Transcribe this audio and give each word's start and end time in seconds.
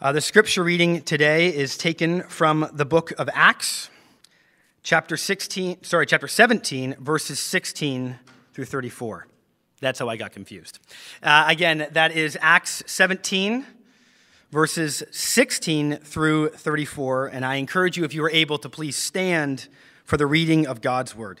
Uh, 0.00 0.12
the 0.12 0.20
scripture 0.20 0.62
reading 0.62 1.02
today 1.02 1.52
is 1.52 1.76
taken 1.76 2.22
from 2.28 2.70
the 2.72 2.84
book 2.84 3.12
of 3.18 3.28
Acts, 3.34 3.90
chapter 4.84 5.16
16, 5.16 5.82
sorry, 5.82 6.06
chapter 6.06 6.28
17, 6.28 6.94
verses 7.00 7.40
16 7.40 8.16
through 8.54 8.64
34. 8.64 9.26
That's 9.80 9.98
how 9.98 10.08
I 10.08 10.16
got 10.16 10.30
confused. 10.30 10.78
Uh, 11.20 11.46
again, 11.48 11.88
that 11.90 12.12
is 12.12 12.38
Acts 12.40 12.84
17, 12.86 13.66
verses 14.52 15.02
16 15.10 15.96
through 15.96 16.50
34. 16.50 17.26
And 17.26 17.44
I 17.44 17.56
encourage 17.56 17.96
you, 17.96 18.04
if 18.04 18.14
you 18.14 18.22
are 18.22 18.30
able, 18.30 18.58
to 18.58 18.68
please 18.68 18.94
stand 18.94 19.66
for 20.04 20.16
the 20.16 20.28
reading 20.28 20.64
of 20.64 20.80
God's 20.80 21.16
word. 21.16 21.40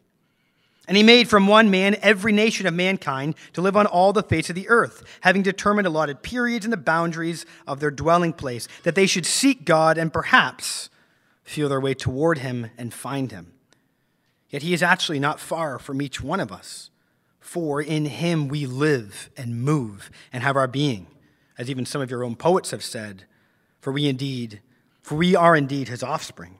And 0.91 0.97
he 0.97 1.03
made 1.03 1.29
from 1.29 1.47
one 1.47 1.71
man 1.71 1.95
every 2.01 2.33
nation 2.33 2.67
of 2.67 2.73
mankind 2.73 3.35
to 3.53 3.61
live 3.61 3.77
on 3.77 3.85
all 3.85 4.11
the 4.11 4.21
face 4.21 4.49
of 4.49 4.57
the 4.57 4.67
earth, 4.67 5.05
having 5.21 5.41
determined 5.41 5.87
allotted 5.87 6.21
periods 6.21 6.65
and 6.65 6.73
the 6.73 6.75
boundaries 6.75 7.45
of 7.65 7.79
their 7.79 7.91
dwelling 7.91 8.33
place, 8.33 8.67
that 8.83 8.93
they 8.93 9.05
should 9.05 9.25
seek 9.25 9.63
God 9.63 9.97
and 9.97 10.11
perhaps 10.11 10.89
feel 11.45 11.69
their 11.69 11.79
way 11.79 11.93
toward 11.93 12.39
him 12.39 12.71
and 12.77 12.93
find 12.93 13.31
him. 13.31 13.53
Yet 14.49 14.63
he 14.63 14.73
is 14.73 14.83
actually 14.83 15.17
not 15.17 15.39
far 15.39 15.79
from 15.79 16.01
each 16.01 16.21
one 16.21 16.41
of 16.41 16.51
us, 16.51 16.89
for 17.39 17.81
in 17.81 18.03
him 18.03 18.49
we 18.49 18.65
live 18.65 19.29
and 19.37 19.63
move 19.63 20.11
and 20.33 20.43
have 20.43 20.57
our 20.57 20.67
being, 20.67 21.07
as 21.57 21.69
even 21.69 21.85
some 21.85 22.01
of 22.01 22.11
your 22.11 22.25
own 22.25 22.35
poets 22.35 22.71
have 22.71 22.83
said, 22.83 23.23
for 23.79 23.93
we 23.93 24.09
indeed, 24.09 24.59
for 25.01 25.15
we 25.15 25.37
are 25.37 25.55
indeed 25.55 25.87
his 25.87 26.03
offspring. 26.03 26.59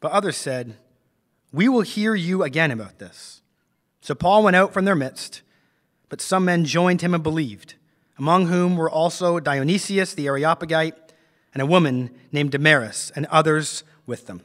But 0.00 0.12
others 0.12 0.36
said, 0.36 0.76
We 1.52 1.68
will 1.68 1.82
hear 1.82 2.14
you 2.14 2.42
again 2.42 2.70
about 2.70 2.98
this. 2.98 3.42
So 4.00 4.14
Paul 4.14 4.44
went 4.44 4.56
out 4.56 4.72
from 4.72 4.84
their 4.84 4.94
midst, 4.94 5.42
but 6.08 6.20
some 6.20 6.44
men 6.44 6.64
joined 6.64 7.02
him 7.02 7.14
and 7.14 7.22
believed, 7.22 7.74
among 8.18 8.46
whom 8.46 8.76
were 8.76 8.90
also 8.90 9.40
Dionysius 9.40 10.14
the 10.14 10.26
Areopagite 10.26 10.94
and 11.52 11.62
a 11.62 11.66
woman 11.66 12.10
named 12.30 12.52
Damaris, 12.52 13.10
and 13.16 13.26
others 13.26 13.82
with 14.06 14.26
them. 14.26 14.42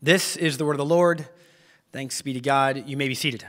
This 0.00 0.36
is 0.36 0.58
the 0.58 0.64
word 0.64 0.72
of 0.72 0.78
the 0.78 0.84
Lord. 0.84 1.28
Thanks 1.92 2.20
be 2.22 2.32
to 2.34 2.40
God. 2.40 2.86
You 2.86 2.96
may 2.96 3.08
be 3.08 3.14
seated. 3.14 3.44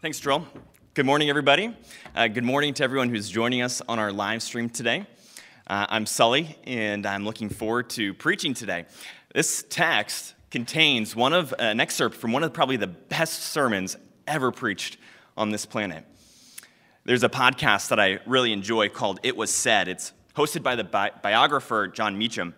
Thanks, 0.00 0.20
Joel. 0.20 0.46
Good 0.98 1.06
morning, 1.06 1.30
everybody. 1.30 1.72
Uh, 2.12 2.26
good 2.26 2.42
morning 2.42 2.74
to 2.74 2.82
everyone 2.82 3.08
who's 3.08 3.30
joining 3.30 3.62
us 3.62 3.80
on 3.88 4.00
our 4.00 4.10
live 4.10 4.42
stream 4.42 4.68
today. 4.68 5.06
Uh, 5.64 5.86
I'm 5.88 6.06
Sully, 6.06 6.58
and 6.64 7.06
I'm 7.06 7.24
looking 7.24 7.50
forward 7.50 7.88
to 7.90 8.12
preaching 8.14 8.52
today. 8.52 8.84
This 9.32 9.64
text 9.70 10.34
contains 10.50 11.14
one 11.14 11.32
of 11.32 11.54
an 11.60 11.78
excerpt 11.78 12.16
from 12.16 12.32
one 12.32 12.42
of 12.42 12.52
probably 12.52 12.76
the 12.76 12.88
best 12.88 13.44
sermons 13.44 13.96
ever 14.26 14.50
preached 14.50 14.96
on 15.36 15.50
this 15.50 15.64
planet. 15.66 16.04
There's 17.04 17.22
a 17.22 17.28
podcast 17.28 17.90
that 17.90 18.00
I 18.00 18.18
really 18.26 18.52
enjoy 18.52 18.88
called 18.88 19.20
It 19.22 19.36
Was 19.36 19.52
Said. 19.52 19.86
It's 19.86 20.12
hosted 20.34 20.64
by 20.64 20.74
the 20.74 20.82
bi- 20.82 21.12
biographer 21.22 21.86
Jon 21.86 22.18
Meacham. 22.18 22.56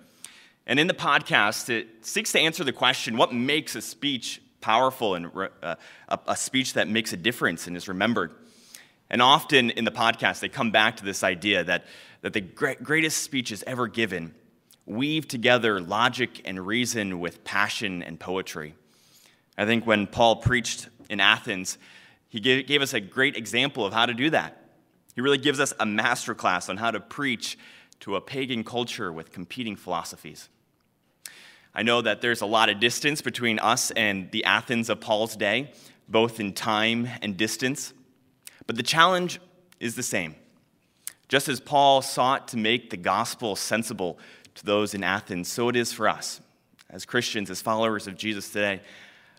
And 0.67 0.81
in 0.81 0.87
the 0.87 0.95
podcast, 0.95 1.69
it 1.69 2.06
seeks 2.06 2.33
to 2.33 2.41
answer 2.41 2.65
the 2.65 2.73
question 2.73 3.19
what 3.19 3.34
makes 3.34 3.75
a 3.75 3.83
speech 3.83 4.41
powerful 4.60 5.15
and 5.15 5.31
uh, 5.62 5.76
a, 6.09 6.37
speech 6.37 6.75
that 6.75 6.88
makes 6.88 7.12
a 7.12 7.16
difference 7.16 7.66
and 7.66 7.76
is 7.76 7.88
remembered. 7.88 8.32
And 9.09 9.21
often 9.21 9.71
in 9.71 9.84
the 9.84 9.91
podcast, 9.91 10.41
they 10.41 10.48
come 10.48 10.71
back 10.71 10.98
to 10.98 11.04
this 11.04 11.25
idea 11.25 11.65
that, 11.65 11.84
that 12.22 12.32
the 12.32 12.41
greatest 12.41 13.22
speeches 13.22 13.65
ever 13.66 13.88
given 13.88 14.34
weave 14.87 15.28
together 15.28 15.81
logic 15.81 16.43
and 16.44 16.66
reason 16.66 17.20
with 17.20 17.44
passion 17.44 18.03
and 18.03 18.19
poetry. 18.19 18.75
I 19.56 19.66
think 19.66 19.87
when 19.87 20.06
Paul 20.06 20.37
preached 20.37 20.88
in 21.09 21.20
Athens, 21.20 21.78
he 22.28 22.41
gave, 22.41 22.66
gave 22.66 22.82
us 22.82 22.94
a 22.94 23.00
great 23.00 23.37
example 23.37 23.84
of 23.84 23.93
how 23.93 24.06
to 24.06 24.15
do 24.15 24.31
that. 24.31 24.56
He 25.15 25.20
really 25.20 25.38
gives 25.38 25.60
us 25.60 25.72
a 25.72 25.84
masterclass 25.84 26.69
on 26.69 26.76
how 26.76 26.91
to 26.91 27.00
preach 27.00 27.59
to 28.00 28.16
a 28.16 28.20
pagan 28.20 28.65
culture 28.65 29.12
with 29.12 29.32
competing 29.32 29.76
philosophies. 29.76 30.49
I 31.75 31.82
know 31.82 32.03
that 32.03 32.20
there's 32.20 32.41
a 32.41 32.47
lot 32.47 32.69
of 32.69 32.81
distance 32.81 33.22
between 33.22 33.58
us 33.58 33.91
and 33.92 34.31
the 34.32 34.44
Athens 34.44 34.91
of 34.91 35.00
Paul's 35.00 35.36
day, 35.36 35.72
both 36.08 36.41
in 36.41 36.53
time 36.53 37.08
and 37.22 37.37
distance. 37.37 37.93
But 38.67 38.76
the 38.76 38.82
challenge 38.82 39.40
is 39.78 39.94
the 39.94 40.02
same. 40.02 40.34
Just 41.28 41.49
as 41.49 41.61
Paul 41.61 42.02
sought 42.02 42.49
to 42.49 42.56
make 42.56 42.90
the 42.90 42.96
gospel 42.96 43.55
sensible 43.55 44.19
to 44.56 44.67
those 44.67 44.94
in 44.94 45.05
Athens, 45.05 45.49
so 45.49 45.69
it 45.69 45.76
is 45.76 45.93
for 45.93 46.08
us. 46.08 46.40
As 46.90 47.05
Christians, 47.05 47.50
as 47.50 47.62
followers 47.62 48.08
of 48.08 48.16
Jesus 48.16 48.50
today, 48.50 48.81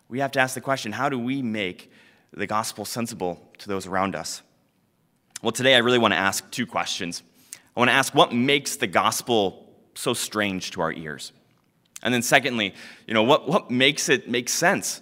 we 0.07 0.19
have 0.19 0.31
to 0.31 0.39
ask 0.39 0.55
the 0.55 0.61
question 0.61 0.93
how 0.93 1.09
do 1.09 1.19
we 1.19 1.41
make 1.41 1.91
the 2.31 2.47
gospel 2.47 2.85
sensible 2.85 3.41
to 3.57 3.67
those 3.67 3.87
around 3.87 4.15
us? 4.15 4.41
Well, 5.41 5.51
today 5.51 5.75
I 5.75 5.79
really 5.79 5.97
want 5.97 6.13
to 6.13 6.19
ask 6.19 6.49
two 6.49 6.65
questions. 6.65 7.23
I 7.75 7.79
want 7.79 7.89
to 7.89 7.93
ask 7.93 8.15
what 8.15 8.33
makes 8.33 8.77
the 8.77 8.87
gospel 8.87 9.73
so 9.95 10.13
strange 10.13 10.71
to 10.71 10.81
our 10.81 10.93
ears? 10.93 11.33
And 12.03 12.13
then, 12.13 12.21
secondly, 12.21 12.73
you 13.07 13.13
know, 13.13 13.23
what, 13.23 13.47
what 13.47 13.69
makes 13.69 14.09
it 14.09 14.29
make 14.29 14.49
sense? 14.49 15.01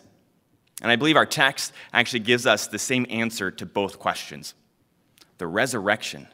And 0.81 0.91
I 0.91 0.95
believe 0.95 1.15
our 1.15 1.25
text 1.25 1.73
actually 1.93 2.21
gives 2.21 2.45
us 2.45 2.67
the 2.67 2.79
same 2.79 3.05
answer 3.09 3.51
to 3.51 3.65
both 3.65 3.99
questions 3.99 4.53
the 5.37 5.47
resurrection. 5.47 6.27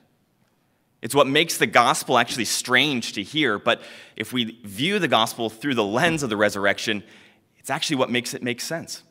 It's 1.03 1.13
what 1.13 1.27
makes 1.27 1.59
the 1.59 1.67
gospel 1.67 2.17
actually 2.17 2.45
strange 2.45 3.13
to 3.13 3.21
hear, 3.21 3.59
but 3.59 3.81
if 4.15 4.33
we 4.33 4.59
view 4.63 4.97
the 4.97 5.07
gospel 5.07 5.51
through 5.51 5.75
the 5.75 5.83
lens 5.83 6.23
of 6.23 6.31
the 6.31 6.38
resurrection, 6.38 7.03
it's 7.59 7.69
actually 7.69 7.97
what 7.97 8.09
makes 8.09 8.33
it 8.33 8.41
make 8.41 8.59
sense. 8.59 9.03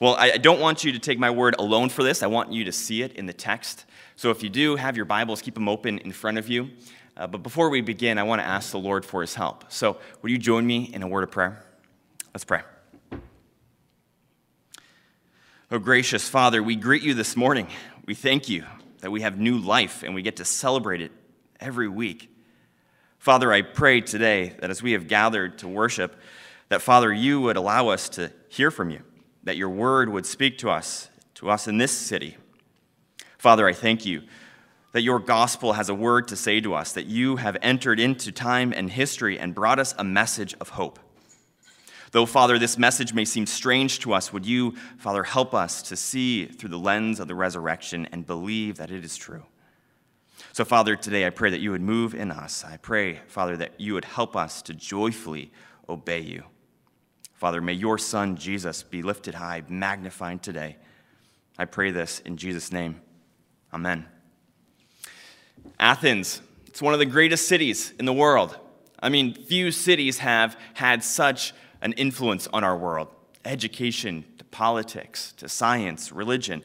Well, 0.00 0.14
I 0.14 0.38
don't 0.38 0.60
want 0.60 0.84
you 0.84 0.92
to 0.92 0.98
take 0.98 1.18
my 1.18 1.30
word 1.30 1.56
alone 1.58 1.90
for 1.90 2.02
this. 2.02 2.22
I 2.22 2.26
want 2.26 2.52
you 2.52 2.64
to 2.64 2.72
see 2.72 3.02
it 3.02 3.12
in 3.14 3.26
the 3.26 3.32
text. 3.34 3.84
So 4.16 4.30
if 4.30 4.42
you 4.42 4.48
do 4.48 4.76
have 4.76 4.96
your 4.96 5.04
Bibles, 5.04 5.42
keep 5.42 5.54
them 5.54 5.68
open 5.68 5.98
in 5.98 6.12
front 6.12 6.38
of 6.38 6.48
you. 6.48 6.70
Uh, 7.16 7.26
but 7.28 7.42
before 7.42 7.70
we 7.70 7.80
begin, 7.80 8.18
I 8.18 8.24
want 8.24 8.40
to 8.40 8.46
ask 8.46 8.72
the 8.72 8.78
Lord 8.78 9.04
for 9.04 9.20
his 9.20 9.34
help. 9.34 9.70
So 9.72 9.98
would 10.22 10.32
you 10.32 10.38
join 10.38 10.66
me 10.66 10.90
in 10.92 11.02
a 11.02 11.08
word 11.08 11.22
of 11.22 11.30
prayer? 11.30 11.64
Let's 12.32 12.44
pray. 12.44 12.62
Oh, 15.70 15.78
gracious 15.78 16.28
Father, 16.28 16.62
we 16.62 16.76
greet 16.76 17.02
you 17.02 17.14
this 17.14 17.36
morning. 17.36 17.68
We 18.06 18.14
thank 18.14 18.48
you 18.48 18.64
that 19.00 19.10
we 19.10 19.20
have 19.20 19.38
new 19.38 19.58
life 19.58 20.02
and 20.02 20.14
we 20.14 20.22
get 20.22 20.36
to 20.36 20.44
celebrate 20.44 21.00
it 21.00 21.12
every 21.60 21.88
week. 21.88 22.30
Father, 23.18 23.52
I 23.52 23.62
pray 23.62 24.00
today 24.00 24.54
that 24.58 24.70
as 24.70 24.82
we 24.82 24.92
have 24.92 25.08
gathered 25.08 25.58
to 25.58 25.68
worship, 25.68 26.16
that 26.68 26.82
Father, 26.82 27.12
you 27.12 27.40
would 27.40 27.56
allow 27.56 27.88
us 27.88 28.08
to 28.10 28.32
hear 28.48 28.70
from 28.70 28.90
you, 28.90 29.00
that 29.44 29.56
your 29.56 29.68
word 29.68 30.08
would 30.08 30.26
speak 30.26 30.58
to 30.58 30.70
us, 30.70 31.08
to 31.34 31.48
us 31.48 31.68
in 31.68 31.78
this 31.78 31.92
city. 31.92 32.36
Father, 33.38 33.68
I 33.68 33.72
thank 33.72 34.04
you 34.04 34.22
that 34.94 35.02
your 35.02 35.18
gospel 35.18 35.72
has 35.72 35.88
a 35.88 35.94
word 35.94 36.28
to 36.28 36.36
say 36.36 36.60
to 36.60 36.72
us, 36.72 36.92
that 36.92 37.06
you 37.06 37.34
have 37.34 37.56
entered 37.60 37.98
into 37.98 38.30
time 38.30 38.72
and 38.72 38.88
history 38.88 39.36
and 39.36 39.52
brought 39.52 39.80
us 39.80 39.92
a 39.98 40.04
message 40.04 40.54
of 40.60 40.68
hope. 40.68 41.00
Though, 42.12 42.26
Father, 42.26 42.60
this 42.60 42.78
message 42.78 43.12
may 43.12 43.24
seem 43.24 43.44
strange 43.44 43.98
to 43.98 44.12
us, 44.12 44.32
would 44.32 44.46
you, 44.46 44.76
Father, 44.98 45.24
help 45.24 45.52
us 45.52 45.82
to 45.82 45.96
see 45.96 46.46
through 46.46 46.68
the 46.68 46.78
lens 46.78 47.18
of 47.18 47.26
the 47.26 47.34
resurrection 47.34 48.06
and 48.12 48.24
believe 48.24 48.76
that 48.76 48.92
it 48.92 49.04
is 49.04 49.16
true? 49.16 49.42
So, 50.52 50.64
Father, 50.64 50.94
today 50.94 51.26
I 51.26 51.30
pray 51.30 51.50
that 51.50 51.60
you 51.60 51.72
would 51.72 51.82
move 51.82 52.14
in 52.14 52.30
us. 52.30 52.64
I 52.64 52.76
pray, 52.76 53.18
Father, 53.26 53.56
that 53.56 53.80
you 53.80 53.94
would 53.94 54.04
help 54.04 54.36
us 54.36 54.62
to 54.62 54.74
joyfully 54.74 55.50
obey 55.88 56.20
you. 56.20 56.44
Father, 57.32 57.60
may 57.60 57.72
your 57.72 57.98
Son, 57.98 58.36
Jesus, 58.36 58.84
be 58.84 59.02
lifted 59.02 59.34
high, 59.34 59.64
magnified 59.68 60.44
today. 60.44 60.76
I 61.58 61.64
pray 61.64 61.90
this 61.90 62.20
in 62.20 62.36
Jesus' 62.36 62.70
name. 62.70 63.00
Amen. 63.72 64.06
Athens, 65.78 66.40
it's 66.66 66.82
one 66.82 66.92
of 66.92 66.98
the 66.98 67.06
greatest 67.06 67.48
cities 67.48 67.92
in 67.98 68.04
the 68.04 68.12
world. 68.12 68.58
I 69.00 69.08
mean, 69.08 69.34
few 69.34 69.70
cities 69.70 70.18
have 70.18 70.58
had 70.74 71.04
such 71.04 71.52
an 71.82 71.92
influence 71.92 72.48
on 72.52 72.64
our 72.64 72.76
world 72.76 73.08
education, 73.44 74.24
to 74.38 74.44
politics, 74.44 75.32
to 75.36 75.48
science, 75.48 76.10
religion. 76.10 76.62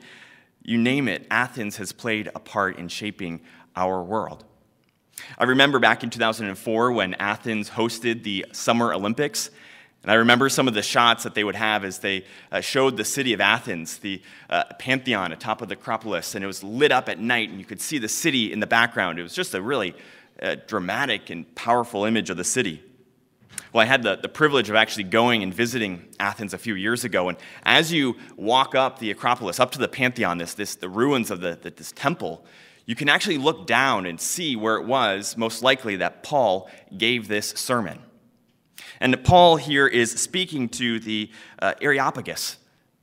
You 0.64 0.78
name 0.78 1.10
it, 1.10 1.28
Athens 1.30 1.78
has 1.78 1.92
played 1.92 2.30
a 2.34 2.40
part 2.40 2.78
in 2.78 2.88
shaping 2.88 3.42
our 3.76 4.02
world. 4.02 4.46
I 5.38 5.44
remember 5.44 5.80
back 5.80 6.04
in 6.04 6.10
2004 6.10 6.92
when 6.94 7.14
Athens 7.16 7.70
hosted 7.70 8.24
the 8.24 8.46
Summer 8.54 8.94
Olympics. 8.94 9.50
And 10.04 10.12
I 10.12 10.16
remember 10.16 10.48
some 10.48 10.68
of 10.68 10.74
the 10.74 10.82
shots 10.82 11.24
that 11.24 11.36
they 11.36 11.44
would 11.44 11.56
have 11.56 11.84
as 11.84 12.00
they 12.00 12.26
uh, 12.52 12.62
showed 12.62 12.96
the 12.96 13.04
city 13.04 13.34
of 13.34 13.42
Athens, 13.42 13.98
the 13.98 14.22
uh, 14.50 14.64
Pantheon 14.80 15.34
atop 15.34 15.62
of 15.62 15.68
the 15.68 15.74
Acropolis, 15.74 16.36
and 16.36 16.44
it 16.44 16.48
was 16.48 16.64
lit 16.64 16.92
up 16.92 17.10
at 17.10 17.20
night, 17.20 17.50
and 17.50 17.60
you 17.60 17.66
could 17.66 17.82
see 17.82 17.98
the 17.98 18.08
city 18.08 18.52
in 18.52 18.62
the 18.62 18.68
background. 18.68 19.20
It 19.20 19.24
was 19.24 19.34
just 19.34 19.54
a 19.54 19.62
really 19.62 19.94
uh, 20.42 20.56
dramatic 20.68 21.30
and 21.30 21.54
powerful 21.54 22.06
image 22.06 22.30
of 22.30 22.38
the 22.38 22.46
city. 22.46 22.82
Well, 23.74 23.82
I 23.82 23.86
had 23.86 24.04
the, 24.04 24.16
the 24.16 24.30
privilege 24.30 24.70
of 24.70 24.76
actually 24.76 25.04
going 25.04 25.44
and 25.44 25.54
visiting 25.54 26.08
Athens 26.20 26.54
a 26.54 26.58
few 26.58 26.76
years 26.76 27.04
ago. 27.04 27.30
And 27.30 27.38
as 27.64 27.92
you 27.92 28.16
walk 28.36 28.74
up 28.74 29.00
the 29.00 29.12
Acropolis, 29.12 29.60
up 29.60 29.72
to 29.72 29.80
the 29.80 29.88
Pantheon, 29.88 30.38
this, 30.38 30.54
this, 30.54 30.76
the 30.76 30.90
ruins 30.90 31.30
of 31.30 31.42
the, 31.42 31.60
the, 31.62 31.70
this 31.72 31.92
temple, 31.92 32.46
you 32.86 32.96
can 32.96 33.10
actually 33.10 33.38
look 33.38 33.68
down 33.68 34.06
and 34.06 34.20
see 34.20 34.56
where 34.56 34.78
it 34.78 34.86
was 34.86 35.38
most 35.38 35.62
likely 35.62 35.98
that 35.98 36.24
Paul 36.24 36.70
gave 36.98 37.28
this 37.28 37.50
sermon. 37.50 38.00
And 39.00 39.24
Paul 39.24 39.56
here 39.56 39.88
is 39.88 40.12
speaking 40.12 40.70
to 40.70 41.00
the 41.00 41.32
uh, 41.60 41.74
Areopagus, 41.82 42.58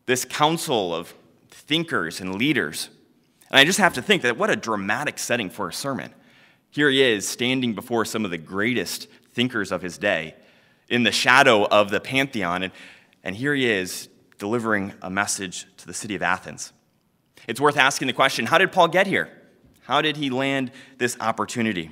this 0.07 0.25
council 0.25 0.95
of 0.95 1.15
thinkers 1.51 2.21
and 2.21 2.35
leaders. 2.35 2.91
And 3.51 3.59
I 3.59 3.65
just 3.65 3.79
have 3.79 3.95
to 3.95 4.03
think 4.03 4.23
that 4.23 4.37
what 4.37 4.51
a 4.51 4.57
dramatic 4.57 5.19
setting 5.19 5.51
for 5.51 5.69
a 5.69 5.73
sermon. 5.73 6.13
Here 6.71 6.91
he 6.91 7.03
is 7.03 7.27
standing 7.27 7.75
before 7.75 8.05
some 8.05 8.25
of 8.25 8.31
the 8.31 8.39
greatest 8.39 9.09
thinkers 9.33 9.73
of 9.73 9.83
his 9.83 9.97
day 9.99 10.35
in 10.89 11.03
the 11.03 11.13
shadow 11.13 11.65
of 11.67 11.91
the 11.91 12.01
Pantheon. 12.01 12.63
And, 12.63 12.73
and 13.25 13.35
here 13.35 13.55
he 13.55 13.69
is 13.69 14.09
delivering 14.39 14.93
a 15.01 15.09
message 15.09 15.67
to 15.79 15.87
the 15.87 15.95
city 15.95 16.15
of 16.15 16.23
Athens. 16.23 16.73
It's 17.49 17.61
worth 17.61 17.77
asking 17.77 18.09
the 18.09 18.13
question 18.13 18.47
how 18.47 18.59
did 18.59 18.73
Paul 18.73 18.89
get 18.89 19.07
here? 19.07 19.31
How 19.83 20.03
did 20.03 20.17
he 20.17 20.31
land 20.31 20.73
this 20.99 21.17
opportunity? 21.21 21.91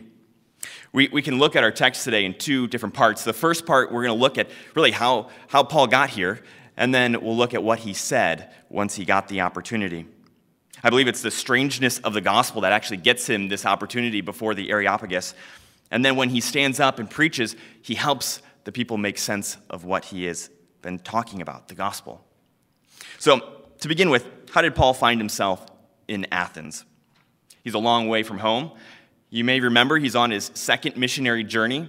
We, 0.95 1.09
we 1.09 1.23
can 1.23 1.41
look 1.41 1.57
at 1.57 1.65
our 1.65 1.73
text 1.73 2.05
today 2.05 2.25
in 2.25 2.35
two 2.35 2.69
different 2.69 2.95
parts. 2.95 3.25
The 3.25 3.33
first 3.33 3.67
part, 3.67 3.91
we're 3.91 4.05
going 4.05 4.17
to 4.17 4.21
look 4.21 4.39
at 4.39 4.49
really 4.77 4.93
how, 4.93 5.29
how 5.49 5.65
Paul 5.65 5.89
got 5.89 6.09
here, 6.09 6.41
and 6.77 6.95
then 6.95 7.21
we'll 7.21 7.37
look 7.37 7.53
at 7.53 7.65
what 7.65 7.81
he 7.81 7.93
said 7.95 8.53
once 8.69 8.95
he 8.95 9.05
got 9.05 9.27
the 9.27 9.41
opportunity. 9.41 10.07
I 10.85 10.91
believe 10.91 11.09
it's 11.09 11.21
the 11.21 11.33
strangeness 11.33 11.99
of 11.99 12.15
the 12.15 12.21
gospel 12.21 12.61
that 12.61 12.71
actually 12.71 12.99
gets 12.99 13.29
him 13.29 13.49
this 13.49 13.67
opportunity 13.67 14.21
before 14.21 14.55
the 14.55 14.71
Areopagus. 14.71 15.35
And 15.91 16.05
then 16.05 16.15
when 16.15 16.29
he 16.29 16.41
stands 16.41 16.79
up 16.79 17.01
and 17.01 17.11
preaches, 17.11 17.57
he 17.83 17.97
helps 17.97 18.41
the 18.63 18.71
people 18.71 18.97
make 18.97 19.19
sense 19.19 19.57
of 19.71 19.85
what 19.85 20.05
he 20.05 20.27
has 20.27 20.49
been 20.81 21.01
talking 21.01 21.43
about, 21.43 21.67
the 21.67 21.75
gospel. 21.75 22.25
So, 23.19 23.41
to 23.81 23.89
begin 23.89 24.11
with, 24.11 24.29
how 24.53 24.63
did 24.63 24.77
Paul 24.77 24.95
find 24.95 25.21
himself 25.21 25.67
in 26.07 26.29
Athens? 26.31 26.85
He's 27.65 27.75
a 27.75 27.81
long 27.81 28.07
way 28.07 28.23
from 28.23 28.39
home. 28.39 28.71
You 29.35 29.43
may 29.43 29.59
remember 29.59 29.99
he's 29.99 30.15
on 30.15 30.31
his 30.31 30.53
second 30.55 30.97
missionary 30.97 31.43
journey. 31.43 31.89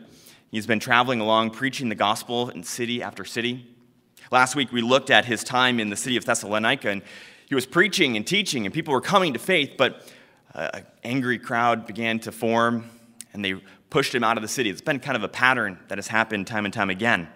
He's 0.50 0.66
been 0.66 0.80
traveling 0.80 1.22
along 1.22 1.52
preaching 1.52 1.90
the 1.90 1.96
gospel 1.96 2.50
in 2.50 2.64
city 2.64 3.04
after 3.04 3.24
city. 3.24 3.68
Last 4.32 4.56
week 4.56 4.72
we 4.72 4.82
looked 4.82 5.12
at 5.12 5.26
his 5.26 5.44
time 5.44 5.80
in 5.80 5.92
the 5.92 5.96
city 5.96 6.18
of 6.18 6.26
Thessalonica 6.26 6.90
and 6.90 7.04
he 7.48 7.54
was 7.54 7.68
preaching 7.68 8.18
and 8.18 8.26
teaching 8.26 8.66
and 8.66 8.74
people 8.74 8.96
were 8.96 9.00
coming 9.00 9.34
to 9.34 9.38
faith, 9.38 9.74
but 9.78 10.12
an 10.56 10.88
angry 11.04 11.38
crowd 11.38 11.86
began 11.86 12.18
to 12.22 12.32
form 12.32 12.90
and 13.32 13.46
they 13.46 13.54
pushed 13.92 14.16
him 14.16 14.24
out 14.24 14.38
of 14.38 14.42
the 14.42 14.48
city. 14.48 14.72
It's 14.72 14.82
been 14.82 15.00
kind 15.00 15.16
of 15.16 15.22
a 15.22 15.30
pattern 15.30 15.78
that 15.90 16.00
has 16.00 16.08
happened 16.08 16.48
time 16.48 16.66
and 16.66 16.74
time 16.74 16.90
again. 16.90 17.28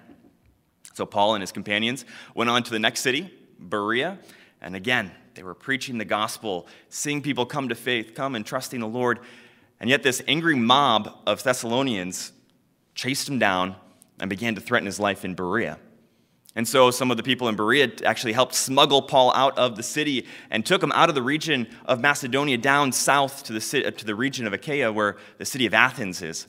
So 0.95 1.05
Paul 1.05 1.35
and 1.35 1.44
his 1.44 1.51
companions 1.51 2.03
went 2.33 2.50
on 2.50 2.63
to 2.63 2.71
the 2.71 2.79
next 2.79 3.01
city, 3.01 3.31
Berea, 3.59 4.17
and 4.59 4.75
again, 4.75 5.12
they 5.35 5.44
were 5.44 5.53
preaching 5.53 6.00
the 6.00 6.05
gospel, 6.05 6.65
seeing 6.89 7.21
people 7.21 7.45
come 7.45 7.69
to 7.69 7.75
faith, 7.75 8.15
come 8.15 8.33
and 8.33 8.44
trusting 8.44 8.79
the 8.79 8.88
Lord. 8.88 9.19
And 9.79 9.89
yet, 9.89 10.03
this 10.03 10.21
angry 10.27 10.55
mob 10.55 11.17
of 11.25 11.41
Thessalonians 11.43 12.33
chased 12.95 13.29
him 13.29 13.39
down 13.39 13.75
and 14.19 14.29
began 14.29 14.55
to 14.55 14.61
threaten 14.61 14.85
his 14.85 14.99
life 14.99 15.23
in 15.23 15.35
Berea. 15.35 15.79
And 16.55 16.67
so 16.67 16.91
some 16.91 17.11
of 17.11 17.17
the 17.17 17.23
people 17.23 17.47
in 17.47 17.55
Berea 17.55 17.91
actually 18.03 18.33
helped 18.33 18.55
smuggle 18.55 19.01
Paul 19.01 19.31
out 19.33 19.57
of 19.57 19.75
the 19.75 19.83
city 19.83 20.25
and 20.49 20.65
took 20.65 20.83
him 20.83 20.91
out 20.93 21.07
of 21.07 21.15
the 21.15 21.21
region 21.21 21.67
of 21.86 22.01
Macedonia 22.01 22.57
down 22.57 22.91
south 22.91 23.43
to 23.43 23.53
the, 23.53 23.62
city, 23.62 23.89
to 23.89 24.05
the 24.05 24.15
region 24.15 24.48
of 24.48 24.53
Achaia 24.53 24.91
where 24.91 25.15
the 25.38 25.45
city 25.45 25.65
of 25.65 25.74
Athens 25.74 26.21
is. 26.21 26.48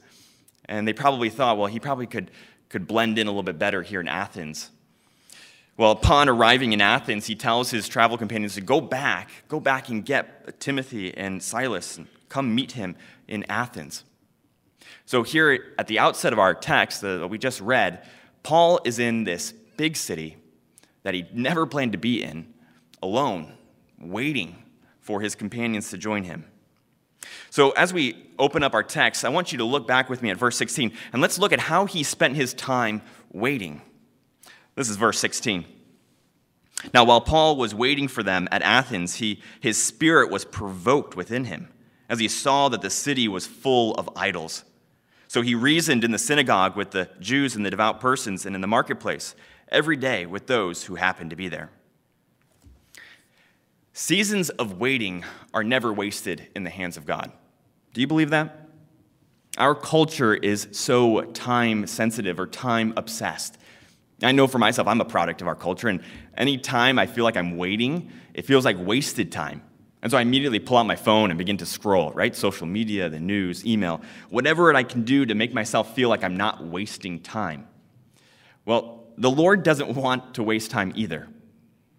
And 0.64 0.88
they 0.88 0.92
probably 0.92 1.30
thought, 1.30 1.58
well, 1.58 1.66
he 1.66 1.78
probably 1.78 2.06
could, 2.06 2.30
could 2.68 2.86
blend 2.86 3.18
in 3.18 3.26
a 3.26 3.30
little 3.30 3.42
bit 3.42 3.58
better 3.58 3.82
here 3.82 4.00
in 4.00 4.08
Athens. 4.08 4.70
Well, 5.76 5.92
upon 5.92 6.28
arriving 6.28 6.72
in 6.72 6.80
Athens, 6.80 7.26
he 7.26 7.34
tells 7.34 7.70
his 7.70 7.88
travel 7.88 8.18
companions 8.18 8.54
to 8.54 8.60
go 8.60 8.80
back, 8.80 9.30
go 9.48 9.60
back 9.60 9.88
and 9.88 10.04
get 10.04 10.58
Timothy 10.60 11.16
and 11.16 11.42
Silas 11.42 11.98
and 11.98 12.08
come 12.30 12.54
meet 12.54 12.72
him 12.72 12.96
in 13.28 13.44
Athens. 13.50 14.04
So, 15.04 15.22
here 15.22 15.74
at 15.78 15.88
the 15.88 15.98
outset 15.98 16.32
of 16.32 16.38
our 16.38 16.54
text 16.54 17.02
that 17.02 17.28
we 17.28 17.36
just 17.36 17.60
read, 17.60 18.06
Paul 18.42 18.80
is 18.84 18.98
in 18.98 19.24
this 19.24 19.52
big 19.76 19.96
city 19.96 20.36
that 21.02 21.12
he 21.12 21.26
never 21.32 21.66
planned 21.66 21.92
to 21.92 21.98
be 21.98 22.22
in, 22.22 22.52
alone, 23.02 23.52
waiting 23.98 24.56
for 25.00 25.20
his 25.20 25.34
companions 25.34 25.90
to 25.90 25.98
join 25.98 26.24
him. 26.24 26.44
So, 27.50 27.70
as 27.72 27.92
we 27.92 28.24
open 28.38 28.62
up 28.62 28.72
our 28.72 28.82
text, 28.82 29.24
I 29.24 29.28
want 29.28 29.52
you 29.52 29.58
to 29.58 29.64
look 29.64 29.86
back 29.86 30.08
with 30.08 30.22
me 30.22 30.30
at 30.30 30.38
verse 30.38 30.56
16, 30.56 30.92
and 31.12 31.20
let's 31.20 31.38
look 31.38 31.52
at 31.52 31.60
how 31.60 31.86
he 31.86 32.02
spent 32.02 32.36
his 32.36 32.54
time 32.54 33.02
waiting. 33.32 33.82
This 34.76 34.88
is 34.88 34.96
verse 34.96 35.18
16. 35.18 35.66
Now, 36.94 37.04
while 37.04 37.20
Paul 37.20 37.56
was 37.56 37.74
waiting 37.74 38.08
for 38.08 38.22
them 38.22 38.48
at 38.50 38.62
Athens, 38.62 39.16
he, 39.16 39.42
his 39.60 39.82
spirit 39.82 40.30
was 40.30 40.46
provoked 40.46 41.14
within 41.14 41.44
him 41.44 41.68
as 42.10 42.18
he 42.18 42.28
saw 42.28 42.68
that 42.68 42.82
the 42.82 42.90
city 42.90 43.28
was 43.28 43.46
full 43.46 43.94
of 43.94 44.10
idols. 44.16 44.64
So 45.28 45.42
he 45.42 45.54
reasoned 45.54 46.02
in 46.02 46.10
the 46.10 46.18
synagogue 46.18 46.76
with 46.76 46.90
the 46.90 47.08
Jews 47.20 47.54
and 47.54 47.64
the 47.64 47.70
devout 47.70 48.00
persons 48.00 48.44
and 48.44 48.54
in 48.54 48.60
the 48.60 48.66
marketplace 48.66 49.36
every 49.68 49.96
day 49.96 50.26
with 50.26 50.48
those 50.48 50.84
who 50.84 50.96
happened 50.96 51.30
to 51.30 51.36
be 51.36 51.48
there. 51.48 51.70
Seasons 53.92 54.50
of 54.50 54.80
waiting 54.80 55.24
are 55.54 55.62
never 55.62 55.92
wasted 55.92 56.48
in 56.56 56.64
the 56.64 56.70
hands 56.70 56.96
of 56.96 57.06
God. 57.06 57.30
Do 57.94 58.00
you 58.00 58.08
believe 58.08 58.30
that? 58.30 58.68
Our 59.56 59.76
culture 59.76 60.34
is 60.34 60.66
so 60.72 61.22
time 61.22 61.86
sensitive 61.86 62.40
or 62.40 62.46
time 62.48 62.92
obsessed. 62.96 63.56
I 64.22 64.32
know 64.32 64.48
for 64.48 64.58
myself, 64.58 64.88
I'm 64.88 65.00
a 65.00 65.04
product 65.04 65.42
of 65.42 65.48
our 65.48 65.54
culture, 65.54 65.88
and 65.88 66.02
anytime 66.36 66.98
I 66.98 67.06
feel 67.06 67.24
like 67.24 67.36
I'm 67.36 67.56
waiting, 67.56 68.10
it 68.34 68.46
feels 68.46 68.64
like 68.64 68.76
wasted 68.78 69.30
time. 69.30 69.62
And 70.02 70.10
so 70.10 70.16
I 70.16 70.22
immediately 70.22 70.58
pull 70.58 70.78
out 70.78 70.86
my 70.86 70.96
phone 70.96 71.30
and 71.30 71.36
begin 71.36 71.58
to 71.58 71.66
scroll, 71.66 72.10
right? 72.12 72.34
Social 72.34 72.66
media, 72.66 73.08
the 73.08 73.20
news, 73.20 73.66
email, 73.66 74.00
whatever 74.30 74.74
I 74.74 74.82
can 74.82 75.02
do 75.02 75.26
to 75.26 75.34
make 75.34 75.52
myself 75.52 75.94
feel 75.94 76.08
like 76.08 76.24
I'm 76.24 76.36
not 76.36 76.64
wasting 76.64 77.20
time. 77.20 77.68
Well, 78.64 79.04
the 79.18 79.30
Lord 79.30 79.62
doesn't 79.62 79.94
want 79.94 80.34
to 80.34 80.42
waste 80.42 80.70
time 80.70 80.92
either. 80.96 81.28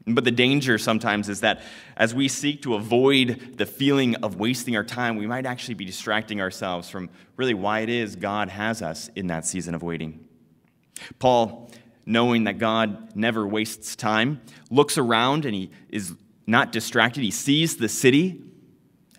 But 0.07 0.23
the 0.23 0.31
danger 0.31 0.79
sometimes 0.79 1.29
is 1.29 1.41
that 1.41 1.61
as 1.95 2.15
we 2.15 2.27
seek 2.27 2.63
to 2.63 2.73
avoid 2.73 3.57
the 3.57 3.67
feeling 3.67 4.15
of 4.15 4.35
wasting 4.35 4.75
our 4.75 4.83
time, 4.83 5.15
we 5.15 5.27
might 5.27 5.45
actually 5.45 5.75
be 5.75 5.85
distracting 5.85 6.41
ourselves 6.41 6.89
from 6.89 7.09
really 7.37 7.53
why 7.53 7.81
it 7.81 7.89
is 7.89 8.15
God 8.15 8.49
has 8.49 8.81
us 8.81 9.11
in 9.15 9.27
that 9.27 9.45
season 9.45 9.75
of 9.75 9.83
waiting. 9.83 10.25
Paul, 11.19 11.69
knowing 12.05 12.45
that 12.45 12.57
God 12.57 13.15
never 13.15 13.47
wastes 13.47 13.95
time, 13.95 14.41
looks 14.71 14.97
around 14.97 15.45
and 15.45 15.53
he 15.53 15.69
is 15.89 16.15
not 16.51 16.71
distracted. 16.71 17.23
He 17.23 17.31
sees 17.31 17.77
the 17.77 17.89
city, 17.89 18.41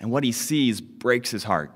and 0.01 0.11
what 0.11 0.25
he 0.25 0.33
sees 0.33 0.81
breaks 0.81 1.31
his 1.31 1.45
heart. 1.45 1.73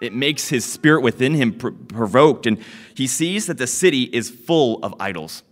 It 0.00 0.12
makes 0.14 0.48
his 0.48 0.64
spirit 0.64 1.02
within 1.02 1.34
him 1.34 1.52
provoked, 1.52 2.46
and 2.46 2.58
he 2.94 3.06
sees 3.06 3.46
that 3.46 3.58
the 3.58 3.66
city 3.66 4.04
is 4.04 4.30
full 4.30 4.82
of 4.82 4.94
idols 4.98 5.42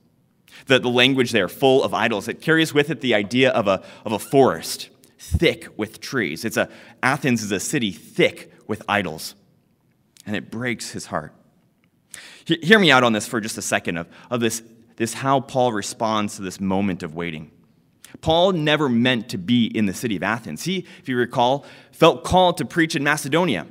the, 0.67 0.79
the 0.79 0.89
language 0.89 1.33
there, 1.33 1.49
full 1.49 1.83
of 1.83 1.95
idols. 1.95 2.29
It 2.29 2.41
carries 2.41 2.73
with 2.73 2.91
it 2.91 3.01
the 3.01 3.15
idea 3.15 3.51
of 3.51 3.67
a, 3.67 3.83
of 4.05 4.13
a 4.13 4.19
forest, 4.19 4.91
thick 5.19 5.69
with 5.77 6.01
trees. 6.01 6.45
It's 6.45 6.57
a, 6.57 6.69
Athens 7.03 7.43
is 7.43 7.53
a 7.53 7.61
city 7.61 7.91
thick 7.91 8.53
with 8.67 8.83
idols, 8.89 9.35
and 10.27 10.37
it 10.37 10.51
breaks 10.51 10.91
his 10.91 11.07
heart. 11.07 11.35
Hear 12.45 12.79
me 12.79 12.91
out 12.91 13.05
on 13.05 13.13
this 13.13 13.27
for 13.27 13.41
just 13.41 13.59
a 13.59 13.63
second 13.63 13.99
of, 13.99 14.09
of 14.31 14.41
this, 14.41 14.63
this 14.97 15.15
how 15.15 15.41
Paul 15.41 15.73
responds 15.73 16.37
to 16.37 16.43
this 16.43 16.61
moment 16.61 17.03
of 17.03 17.15
waiting. 17.15 17.51
Paul 18.21 18.53
never 18.53 18.89
meant 18.89 19.29
to 19.31 19.39
be 19.39 19.67
in 19.67 19.87
the 19.87 19.95
city 19.95 20.17
of 20.17 20.23
Athens. 20.23 20.65
He, 20.65 20.87
if 20.99 21.09
you 21.09 21.17
recall, 21.17 21.65
felt 21.93 22.25
called 22.25 22.57
to 22.59 22.65
preach 22.65 22.97
in 22.97 23.05
Macedonia. 23.05 23.67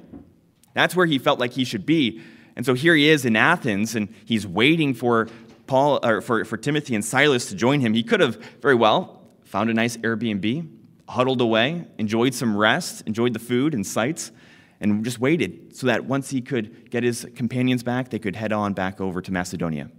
That's 0.73 0.95
where 0.95 1.05
he 1.05 1.17
felt 1.17 1.39
like 1.39 1.53
he 1.53 1.65
should 1.65 1.85
be. 1.85 2.21
And 2.55 2.65
so 2.65 2.73
here 2.73 2.95
he 2.95 3.09
is 3.09 3.25
in 3.25 3.35
Athens, 3.35 3.95
and 3.95 4.13
he's 4.25 4.47
waiting 4.47 4.93
for 4.93 5.27
Paul, 5.67 5.99
or 6.03 6.21
for, 6.21 6.43
for 6.45 6.57
Timothy 6.57 6.95
and 6.95 7.03
Silas 7.03 7.47
to 7.47 7.55
join 7.55 7.81
him, 7.81 7.93
he 7.93 8.03
could 8.03 8.19
have 8.19 8.37
very 8.61 8.75
well 8.75 9.21
found 9.43 9.69
a 9.69 9.73
nice 9.73 9.97
Airbnb, 9.97 10.67
huddled 11.07 11.41
away, 11.41 11.85
enjoyed 11.97 12.33
some 12.33 12.55
rest, 12.55 13.03
enjoyed 13.05 13.33
the 13.33 13.39
food 13.39 13.73
and 13.73 13.85
sights, 13.85 14.31
and 14.79 15.03
just 15.03 15.19
waited 15.19 15.75
so 15.75 15.87
that 15.87 16.05
once 16.05 16.29
he 16.29 16.41
could 16.41 16.89
get 16.89 17.03
his 17.03 17.25
companions 17.35 17.83
back, 17.83 18.09
they 18.09 18.19
could 18.19 18.35
head 18.35 18.51
on 18.51 18.73
back 18.73 18.99
over 19.01 19.21
to 19.21 19.31
Macedonia. 19.31 19.89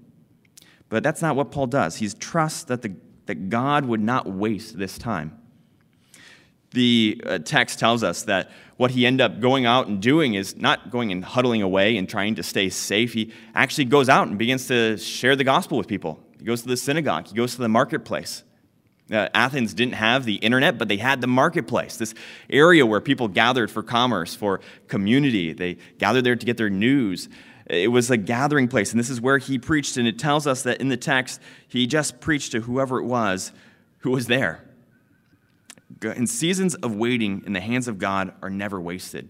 But 0.89 1.03
that's 1.03 1.21
not 1.21 1.37
what 1.37 1.51
Paul 1.51 1.67
does. 1.67 1.97
He 1.97 2.09
trusts 2.09 2.65
that, 2.65 2.83
the, 2.83 2.95
that 3.29 3.51
God 3.51 3.85
would 3.85 4.01
not 4.01 4.27
waste 4.27 4.79
this 4.79 4.97
time. 4.97 5.39
The 6.73 7.21
uh, 7.25 7.39
text 7.39 7.79
tells 7.79 8.03
us 8.03 8.23
that 8.25 8.51
what 8.79 8.91
he 8.91 9.07
ended 9.07 9.21
up 9.21 9.39
going 9.41 9.67
out 9.67 9.87
and 9.87 10.01
doing 10.01 10.35
is 10.35 10.57
not 10.57 10.91
going 10.91 11.13
and 11.13 11.23
huddling 11.23 11.61
away 11.61 11.99
and 11.99 12.09
trying 12.09 12.35
to 12.37 12.43
stay 12.43 12.71
safe. 12.71 13.13
He 13.13 13.33
actually 13.55 13.85
goes 13.85 14.09
out 14.09 14.29
and 14.29 14.39
begins 14.39 14.67
to 14.69 14.97
share 14.97 15.37
the 15.37 15.45
gospel 15.45 15.77
with 15.77 15.87
people. 15.87 16.19
He 16.39 16.45
goes 16.45 16.63
to 16.63 16.69
the 16.69 16.77
synagogue, 16.77 17.29
he 17.29 17.35
goes 17.35 17.55
to 17.55 17.61
the 17.61 17.69
marketplace. 17.69 18.45
Uh, 19.11 19.29
Athens 19.35 19.73
didn't 19.73 19.95
have 19.95 20.25
the 20.25 20.35
internet, 20.37 20.79
but 20.79 20.89
they 20.89 20.99
had 20.99 21.21
the 21.21 21.27
marketplace, 21.27 21.97
this 21.97 22.15
area 22.51 22.85
where 22.85 23.01
people 23.01 23.29
gathered 23.29 23.71
for 23.71 23.83
commerce, 23.83 24.35
for 24.35 24.61
community. 24.87 25.55
They 25.55 25.79
gathered 25.99 26.25
there 26.25 26.37
to 26.37 26.47
get 26.47 26.59
their 26.59 26.69
news. 26.69 27.29
It 27.69 27.91
was 27.93 28.11
a 28.11 28.17
gathering 28.17 28.69
place, 28.69 28.93
and 28.93 28.99
this 28.99 29.11
is 29.11 29.21
where 29.21 29.39
he 29.39 29.59
preached. 29.59 29.97
And 29.97 30.09
it 30.09 30.19
tells 30.19 30.47
us 30.47 30.63
that 30.63 30.81
in 30.81 30.89
the 30.89 30.97
text, 30.97 31.41
he 31.67 31.87
just 31.87 32.21
preached 32.21 32.53
to 32.53 32.61
whoever 32.61 32.99
it 32.99 33.05
was 33.05 33.53
who 33.99 34.11
was 34.11 34.27
there 34.27 34.69
and 36.03 36.29
seasons 36.29 36.75
of 36.77 36.95
waiting 36.95 37.43
in 37.47 37.53
the 37.53 37.61
hands 37.61 37.89
of 37.89 37.99
God 37.99 38.35
are 38.43 38.51
never 38.51 38.81
wasted. 38.81 39.29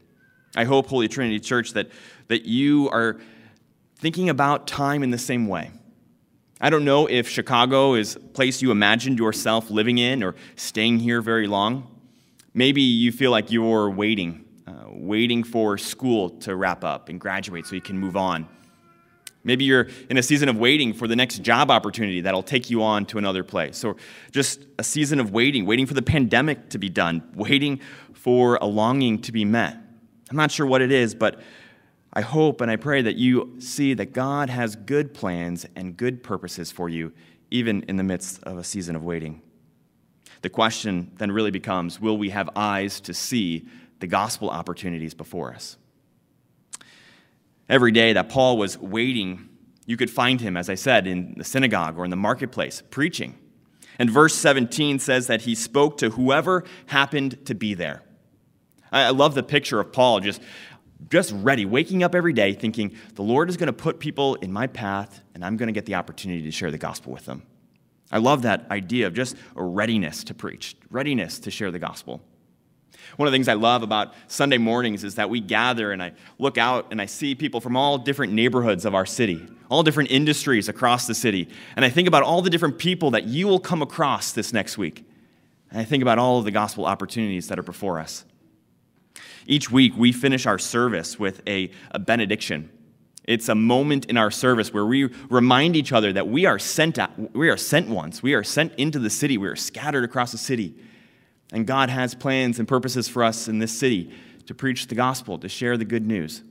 I 0.57 0.65
hope, 0.65 0.87
Holy 0.87 1.09
Trinity 1.09 1.41
Church, 1.41 1.73
that, 1.73 1.91
that 2.29 2.45
you 2.45 2.89
are 2.91 3.19
thinking 3.97 4.29
about 4.29 4.67
time 4.67 5.03
in 5.03 5.11
the 5.11 5.19
same 5.19 5.47
way. 5.47 5.71
I 6.61 6.71
don't 6.71 6.85
know 6.85 7.07
if 7.07 7.29
Chicago 7.29 7.95
is 7.95 8.17
a 8.17 8.21
place 8.21 8.61
you 8.61 8.71
imagined 8.71 9.19
yourself 9.19 9.71
living 9.71 9.99
in 9.99 10.23
or 10.23 10.35
staying 10.57 10.99
here 10.99 11.21
very 11.21 11.47
long. 11.47 11.87
Maybe 12.55 12.83
you 12.83 13.13
feel 13.13 13.31
like 13.31 13.53
you're 13.53 13.91
waiting, 13.91 14.45
waiting 15.01 15.45
for 15.45 15.79
school 15.79 16.31
to 16.31 16.57
wrap 16.57 16.85
up 16.85 17.09
and 17.09 17.21
graduate 17.21 17.67
so 17.67 17.75
you 17.75 17.81
can 17.81 17.99
move 17.99 18.17
on. 18.17 18.49
Maybe 19.45 19.65
you're 19.65 19.89
in 20.11 20.19
a 20.19 20.23
season 20.23 20.49
of 20.49 20.59
waiting 20.59 20.93
for 20.93 21.07
the 21.07 21.17
next 21.17 21.39
job 21.43 21.71
opportunity 21.71 22.21
that'll 22.21 22.43
take 22.43 22.71
you 22.71 22.83
on 22.83 23.07
to 23.07 23.19
another 23.19 23.45
place. 23.45 23.85
Or 23.85 23.97
just 24.31 24.67
a 24.79 24.85
season 24.85 25.21
of 25.21 25.31
waiting, 25.33 25.65
waiting 25.65 25.87
for 25.87 25.95
the 25.95 26.03
pandemic 26.03 26.71
to 26.71 26.79
be 26.79 26.89
done, 26.89 27.23
waiting 27.35 27.81
for 28.13 28.59
a 28.61 28.67
longing 28.67 29.21
to 29.23 29.33
be 29.33 29.45
met. 29.45 29.77
I'm 30.31 30.37
not 30.37 30.51
sure 30.51 30.67
what 30.67 30.83
it 30.83 30.93
is, 30.93 31.15
but 31.15 31.41
I 32.13 32.21
hope 32.21 32.61
and 32.61 32.71
I 32.71 32.77
pray 32.77 33.01
that 33.03 33.17
you 33.17 33.57
see 33.61 33.95
that 33.95 34.13
God 34.13 34.51
has 34.51 34.77
good 34.77 35.15
plans 35.15 35.67
and 35.77 35.97
good 35.97 36.23
purposes 36.23 36.73
for 36.73 36.89
you, 36.89 37.13
even 37.51 37.85
in 37.85 37.97
the 37.97 38.03
midst 38.03 38.43
of 38.43 38.59
a 38.59 38.65
season 38.65 38.97
of 38.97 39.05
waiting. 39.05 39.41
The 40.43 40.51
question 40.51 41.13
then 41.17 41.33
really 41.33 41.51
becomes 41.51 42.01
will 42.01 42.19
we 42.19 42.31
have 42.31 42.51
eyes 42.55 43.01
to 43.01 43.15
see 43.15 43.67
the 44.01 44.07
gospel 44.07 44.51
opportunities 44.51 45.15
before 45.15 45.53
us? 45.53 45.77
Every 47.69 47.93
day 47.93 48.15
that 48.15 48.29
Paul 48.29 48.57
was 48.57 48.79
waiting, 48.79 49.49
you 49.87 49.97
could 49.97 50.11
find 50.11 50.41
him, 50.41 50.57
as 50.57 50.71
I 50.71 50.75
said, 50.75 51.07
in 51.07 51.35
the 51.37 51.45
synagogue 51.45 51.99
or 51.99 52.05
in 52.05 52.11
the 52.11 52.17
marketplace, 52.17 52.83
preaching. 52.91 53.39
And 53.99 54.11
verse 54.11 54.35
17 54.35 54.99
says 54.99 55.27
that 55.27 55.43
he 55.43 55.55
spoke 55.55 55.99
to 55.99 56.11
whoever 56.11 56.65
happened 56.87 57.45
to 57.47 57.55
be 57.55 57.75
there. 57.75 58.03
I 58.91 59.11
love 59.11 59.35
the 59.35 59.43
picture 59.43 59.81
of 59.81 59.93
Paul 59.93 60.21
just, 60.21 60.41
just 61.11 61.33
ready, 61.35 61.67
waking 61.67 62.03
up 62.03 62.15
every 62.15 62.33
day 62.33 62.55
thinking, 62.55 62.97
the 63.15 63.23
Lord 63.23 63.51
is 63.51 63.57
going 63.57 63.67
to 63.67 63.73
put 63.73 63.99
people 63.99 64.37
in 64.37 64.53
my 64.53 64.67
path, 64.67 65.21
and 65.35 65.45
I'm 65.45 65.57
going 65.57 65.67
to 65.67 65.73
get 65.73 65.85
the 65.85 65.97
opportunity 65.97 66.43
to 66.43 66.51
share 66.51 66.71
the 66.71 66.79
gospel 66.79 67.13
with 67.13 67.27
them. 67.27 67.43
I 68.11 68.19
love 68.19 68.43
that 68.43 68.71
idea 68.71 69.07
of 69.07 69.13
just 69.13 69.37
a 69.57 69.63
readiness 69.63 70.25
to 70.25 70.35
preach, 70.35 70.77
readiness 70.91 71.39
to 71.41 71.51
share 71.51 71.71
the 71.71 71.79
gospel. 71.79 72.23
One 73.17 73.27
of 73.27 73.33
the 73.33 73.35
things 73.37 73.49
I 73.49 73.55
love 73.55 73.83
about 73.83 74.15
Sunday 74.27 74.59
mornings 74.59 75.05
is 75.05 75.17
that 75.17 75.31
we 75.31 75.41
gather 75.41 75.93
and 75.93 76.03
I 76.03 76.13
look 76.39 76.59
out 76.59 76.89
and 76.91 77.01
I 77.01 77.07
see 77.07 77.35
people 77.35 77.61
from 77.61 77.77
all 77.77 77.99
different 77.99 78.33
neighborhoods 78.33 78.85
of 78.85 78.95
our 78.95 79.07
city, 79.07 79.47
all 79.71 79.83
different 79.83 80.11
industries 80.11 80.69
across 80.69 81.07
the 81.07 81.15
city. 81.15 81.49
And 81.77 81.85
I 81.85 81.91
think 81.91 82.07
about 82.09 82.23
all 82.23 82.43
the 82.43 82.51
different 82.51 82.79
people 82.79 83.11
that 83.13 83.25
you 83.25 83.47
will 83.47 83.61
come 83.61 83.83
across 83.83 84.33
this 84.33 84.53
next 84.53 84.79
week. 84.79 85.05
And 85.71 85.81
I 85.81 85.85
think 85.85 86.03
about 86.03 86.19
all 86.19 86.39
of 86.39 86.45
the 86.45 86.51
gospel 86.51 86.87
opportunities 86.87 87.49
that 87.49 87.59
are 87.59 87.65
before 87.65 87.99
us. 87.99 88.25
Each 89.47 89.71
week, 89.71 89.95
we 89.97 90.13
finish 90.13 90.47
our 90.47 90.59
service 90.59 91.19
with 91.19 91.41
a, 91.47 91.71
a 91.91 91.99
benediction. 91.99 92.71
It's 93.25 93.49
a 93.49 93.55
moment 93.55 94.07
in 94.07 94.17
our 94.17 94.31
service 94.31 94.73
where 94.73 94.87
we 94.87 95.05
remind 95.29 95.77
each 95.77 95.93
other 95.93 96.13
that 96.15 96.29
we 96.29 96.47
are 96.47 96.59
sent 96.59 96.99
out, 96.99 97.11
we 97.35 97.51
are 97.51 97.57
sent 97.57 97.89
ones. 97.89 98.23
We 98.23 98.35
are 98.35 98.45
sent 98.45 98.75
into 98.77 98.99
the 98.99 99.11
city. 99.11 99.37
We 99.37 99.49
are 99.49 99.57
scattered 99.57 100.05
across 100.05 100.33
the 100.33 100.39
city. 100.39 100.75
And 101.53 101.67
God 101.67 101.91
has 101.91 102.15
plans 102.15 102.59
and 102.59 102.69
purposes 102.69 103.09
for 103.09 103.25
us 103.25 103.49
in 103.49 103.59
this 103.59 103.77
city 103.77 104.13
to 104.47 104.55
preach 104.55 104.87
the 104.87 104.95
gospel, 104.95 105.39
to 105.39 105.49
share 105.49 105.77
the 105.77 105.85
good 105.85 106.07
news. 106.07 106.43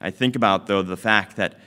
I 0.00 0.10
think 0.10 0.36
about, 0.36 0.66
though, 0.66 0.82
the 0.82 0.96
fact 0.96 1.36
that 1.36 1.58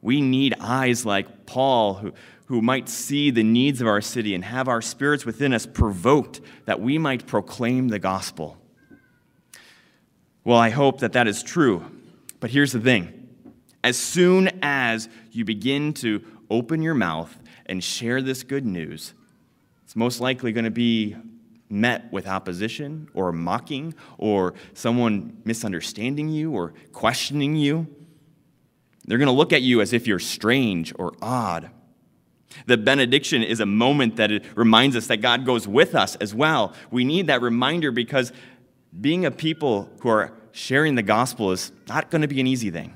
we 0.00 0.20
need 0.20 0.54
eyes 0.60 1.04
like 1.04 1.46
Paul 1.46 1.94
who, 1.94 2.12
who 2.46 2.60
might 2.60 2.88
see 2.88 3.30
the 3.30 3.42
needs 3.42 3.80
of 3.80 3.86
our 3.86 4.00
city 4.00 4.34
and 4.34 4.44
have 4.44 4.68
our 4.68 4.82
spirits 4.82 5.24
within 5.24 5.52
us 5.52 5.66
provoked 5.66 6.40
that 6.66 6.80
we 6.80 6.98
might 6.98 7.26
proclaim 7.26 7.88
the 7.88 7.98
gospel. 7.98 8.58
Well, 10.44 10.58
I 10.58 10.68
hope 10.68 11.00
that 11.00 11.14
that 11.14 11.26
is 11.26 11.42
true. 11.42 11.84
But 12.40 12.50
here's 12.50 12.72
the 12.72 12.80
thing 12.80 13.28
as 13.82 13.98
soon 13.98 14.50
as 14.62 15.08
you 15.32 15.44
begin 15.44 15.94
to 15.94 16.22
open 16.50 16.82
your 16.82 16.94
mouth 16.94 17.34
and 17.66 17.82
share 17.82 18.20
this 18.20 18.42
good 18.42 18.66
news, 18.66 19.14
it's 19.84 19.96
most 19.96 20.20
likely 20.20 20.52
going 20.52 20.64
to 20.64 20.70
be 20.70 21.16
met 21.74 22.10
with 22.12 22.26
opposition 22.26 23.08
or 23.12 23.32
mocking 23.32 23.94
or 24.16 24.54
someone 24.72 25.36
misunderstanding 25.44 26.28
you 26.28 26.52
or 26.52 26.72
questioning 26.92 27.56
you. 27.56 27.86
They're 29.04 29.18
going 29.18 29.26
to 29.26 29.32
look 29.32 29.52
at 29.52 29.62
you 29.62 29.80
as 29.80 29.92
if 29.92 30.06
you're 30.06 30.18
strange 30.18 30.94
or 30.98 31.12
odd. 31.20 31.70
The 32.66 32.76
benediction 32.76 33.42
is 33.42 33.60
a 33.60 33.66
moment 33.66 34.16
that 34.16 34.30
it 34.30 34.44
reminds 34.54 34.96
us 34.96 35.08
that 35.08 35.18
God 35.18 35.44
goes 35.44 35.66
with 35.66 35.94
us 35.94 36.14
as 36.16 36.34
well. 36.34 36.72
We 36.90 37.04
need 37.04 37.26
that 37.26 37.42
reminder 37.42 37.90
because 37.90 38.32
being 38.98 39.26
a 39.26 39.30
people 39.30 39.90
who 40.00 40.08
are 40.08 40.32
sharing 40.52 40.94
the 40.94 41.02
gospel 41.02 41.50
is 41.50 41.72
not 41.88 42.10
going 42.10 42.22
to 42.22 42.28
be 42.28 42.40
an 42.40 42.46
easy 42.46 42.70
thing. 42.70 42.94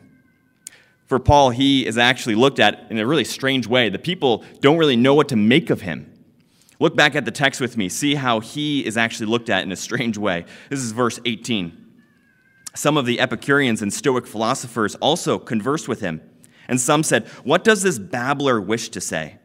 For 1.07 1.19
Paul, 1.19 1.51
he 1.51 1.87
is 1.87 1.99
actually 1.99 2.37
looked 2.37 2.61
at 2.61 2.87
in 2.91 2.99
a 2.99 3.07
really 3.07 3.25
strange 3.25 3.67
way. 3.67 3.89
The 3.89 3.99
people 3.99 4.45
don't 4.61 4.77
really 4.77 4.97
know 4.97 5.15
what 5.15 5.29
to 5.31 5.37
make 5.37 5.71
of 5.71 5.81
him. 5.81 6.13
Look 6.81 6.95
back 6.95 7.17
at 7.17 7.25
the 7.25 7.31
text 7.31 7.61
with 7.61 7.77
me. 7.77 7.89
See 7.89 8.15
how 8.15 8.41
he 8.41 8.87
is 8.87 8.97
actually 8.97 9.27
looked 9.27 9.51
at 9.51 9.65
in 9.65 9.73
a 9.73 9.77
strange 9.77 10.17
way. 10.17 10.45
This 10.71 10.81
is 10.81 10.93
verse 10.93 11.19
18. 11.25 11.87
Some 12.75 12.97
of 12.97 13.07
the 13.07 13.19
Epicureans 13.19 13.83
and 13.83 13.93
Stoic 13.93 14.27
philosophers 14.27 14.95
also 14.97 15.39
conversed 15.39 15.89
with 15.89 16.01
him, 16.01 16.21
and 16.69 16.81
some 16.81 17.03
said, 17.03 17.27
What 17.43 17.65
does 17.65 17.83
this 17.83 17.99
babbler 17.99 18.61
wish 18.61 18.91
to 18.91 19.01
say? 19.01 19.39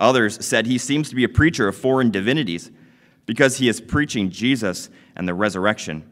Others 0.00 0.44
said, 0.44 0.66
He 0.66 0.78
seems 0.78 1.08
to 1.08 1.14
be 1.14 1.22
a 1.22 1.28
preacher 1.28 1.68
of 1.68 1.76
foreign 1.76 2.10
divinities, 2.10 2.72
because 3.24 3.58
he 3.58 3.68
is 3.68 3.80
preaching 3.80 4.30
Jesus 4.30 4.88
and 5.14 5.28
the 5.28 5.34
resurrection. 5.34 6.10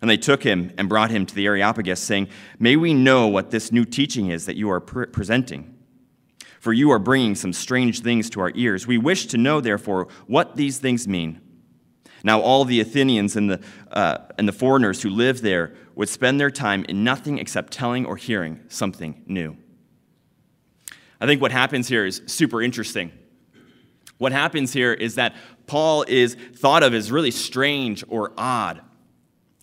And 0.00 0.10
they 0.10 0.16
took 0.16 0.42
him 0.42 0.72
and 0.76 0.88
brought 0.88 1.10
him 1.10 1.26
to 1.26 1.34
the 1.34 1.46
Areopagus, 1.46 2.00
saying, 2.00 2.28
May 2.58 2.76
we 2.76 2.92
know 2.92 3.28
what 3.28 3.50
this 3.50 3.72
new 3.72 3.84
teaching 3.84 4.28
is 4.28 4.46
that 4.46 4.56
you 4.56 4.70
are 4.70 4.80
pre- 4.80 5.06
presenting. 5.06 5.71
For 6.62 6.72
you 6.72 6.92
are 6.92 7.00
bringing 7.00 7.34
some 7.34 7.52
strange 7.52 8.02
things 8.02 8.30
to 8.30 8.40
our 8.40 8.52
ears. 8.54 8.86
We 8.86 8.96
wish 8.96 9.26
to 9.26 9.36
know, 9.36 9.60
therefore, 9.60 10.06
what 10.28 10.54
these 10.54 10.78
things 10.78 11.08
mean. 11.08 11.40
Now, 12.22 12.40
all 12.40 12.64
the 12.64 12.78
Athenians 12.78 13.34
and 13.34 13.50
the, 13.50 13.60
uh, 13.90 14.18
and 14.38 14.46
the 14.46 14.52
foreigners 14.52 15.02
who 15.02 15.10
live 15.10 15.40
there 15.40 15.74
would 15.96 16.08
spend 16.08 16.38
their 16.38 16.52
time 16.52 16.84
in 16.84 17.02
nothing 17.02 17.38
except 17.38 17.72
telling 17.72 18.06
or 18.06 18.16
hearing 18.16 18.60
something 18.68 19.24
new. 19.26 19.56
I 21.20 21.26
think 21.26 21.42
what 21.42 21.50
happens 21.50 21.88
here 21.88 22.06
is 22.06 22.22
super 22.26 22.62
interesting. 22.62 23.10
What 24.18 24.30
happens 24.30 24.72
here 24.72 24.92
is 24.92 25.16
that 25.16 25.34
Paul 25.66 26.04
is 26.06 26.36
thought 26.54 26.84
of 26.84 26.94
as 26.94 27.10
really 27.10 27.32
strange 27.32 28.04
or 28.06 28.32
odd. 28.38 28.82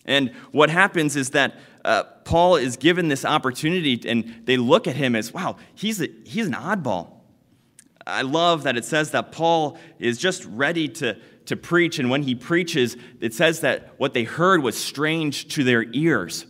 And 0.04 0.34
what 0.52 0.68
happens 0.68 1.16
is 1.16 1.30
that 1.30 1.54
uh, 1.84 2.04
Paul 2.24 2.56
is 2.56 2.76
given 2.76 3.08
this 3.08 3.24
opportunity, 3.24 4.00
and 4.08 4.42
they 4.44 4.56
look 4.56 4.86
at 4.86 4.96
him 4.96 5.16
as, 5.16 5.32
wow, 5.32 5.56
he's, 5.74 6.00
a, 6.00 6.08
he's 6.24 6.46
an 6.46 6.54
oddball. 6.54 7.12
I 8.06 8.22
love 8.22 8.64
that 8.64 8.76
it 8.76 8.84
says 8.84 9.12
that 9.12 9.32
Paul 9.32 9.78
is 9.98 10.18
just 10.18 10.44
ready 10.46 10.88
to, 10.88 11.16
to 11.46 11.56
preach, 11.56 11.98
and 11.98 12.10
when 12.10 12.22
he 12.22 12.34
preaches, 12.34 12.96
it 13.20 13.34
says 13.34 13.60
that 13.60 13.94
what 13.98 14.14
they 14.14 14.24
heard 14.24 14.62
was 14.62 14.76
strange 14.76 15.48
to 15.54 15.64
their 15.64 15.84
ears. 15.92 16.46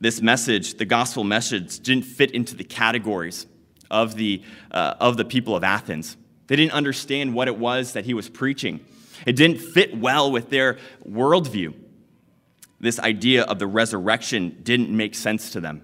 This 0.00 0.20
message, 0.20 0.74
the 0.74 0.84
gospel 0.84 1.22
message, 1.22 1.78
didn't 1.80 2.04
fit 2.04 2.32
into 2.32 2.56
the 2.56 2.64
categories 2.64 3.46
of 3.90 4.16
the, 4.16 4.42
uh, 4.70 4.94
of 4.98 5.16
the 5.16 5.24
people 5.24 5.54
of 5.54 5.62
Athens. 5.62 6.16
They 6.48 6.56
didn't 6.56 6.72
understand 6.72 7.34
what 7.34 7.46
it 7.46 7.56
was 7.56 7.92
that 7.92 8.04
he 8.04 8.14
was 8.14 8.28
preaching. 8.28 8.80
It 9.26 9.36
didn't 9.36 9.58
fit 9.58 9.96
well 9.96 10.32
with 10.32 10.50
their 10.50 10.78
worldview 11.08 11.74
this 12.82 12.98
idea 13.00 13.44
of 13.44 13.58
the 13.58 13.66
resurrection 13.66 14.58
didn't 14.62 14.94
make 14.94 15.14
sense 15.14 15.50
to 15.52 15.60
them. 15.60 15.82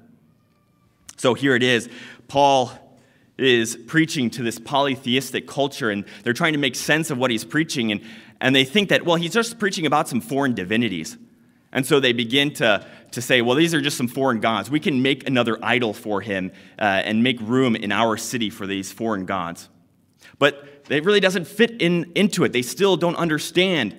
So 1.16 1.32
here 1.32 1.54
it 1.54 1.62
is. 1.62 1.88
Paul 2.26 2.70
is 3.38 3.76
preaching 3.86 4.28
to 4.30 4.42
this 4.42 4.58
polytheistic 4.58 5.46
culture, 5.46 5.90
and 5.90 6.04
they're 6.24 6.32
trying 6.32 6.52
to 6.52 6.58
make 6.58 6.74
sense 6.74 7.10
of 7.10 7.16
what 7.16 7.30
he's 7.30 7.44
preaching, 7.44 7.92
and, 7.92 8.02
and 8.40 8.54
they 8.54 8.64
think 8.64 8.88
that, 8.90 9.04
well, 9.04 9.16
he's 9.16 9.32
just 9.32 9.58
preaching 9.58 9.86
about 9.86 10.08
some 10.08 10.20
foreign 10.20 10.54
divinities. 10.54 11.16
And 11.72 11.86
so 11.86 12.00
they 12.00 12.12
begin 12.12 12.52
to, 12.54 12.84
to 13.12 13.22
say, 13.22 13.42
well, 13.42 13.54
these 13.54 13.74
are 13.74 13.80
just 13.80 13.96
some 13.96 14.08
foreign 14.08 14.40
gods. 14.40 14.70
We 14.70 14.80
can 14.80 15.00
make 15.00 15.26
another 15.28 15.58
idol 15.62 15.92
for 15.92 16.20
him 16.20 16.50
uh, 16.78 16.82
and 16.82 17.22
make 17.22 17.40
room 17.40 17.76
in 17.76 17.92
our 17.92 18.16
city 18.16 18.50
for 18.50 18.66
these 18.66 18.90
foreign 18.90 19.24
gods. 19.24 19.68
But 20.38 20.84
it 20.88 21.04
really 21.04 21.20
doesn't 21.20 21.46
fit 21.46 21.80
in, 21.80 22.10
into 22.14 22.44
it. 22.44 22.52
They 22.52 22.62
still 22.62 22.96
don't 22.96 23.16
understand 23.16 23.96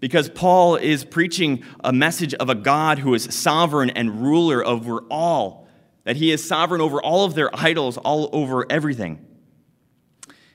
because 0.00 0.28
Paul 0.28 0.76
is 0.76 1.04
preaching 1.04 1.64
a 1.82 1.92
message 1.92 2.34
of 2.34 2.48
a 2.48 2.54
God 2.54 2.98
who 2.98 3.14
is 3.14 3.24
sovereign 3.24 3.90
and 3.90 4.22
ruler 4.22 4.64
over 4.64 5.00
all, 5.10 5.68
that 6.04 6.16
he 6.16 6.30
is 6.30 6.46
sovereign 6.46 6.80
over 6.80 7.00
all 7.00 7.24
of 7.24 7.34
their 7.34 7.54
idols, 7.54 7.96
all 7.98 8.28
over 8.32 8.70
everything. 8.70 9.24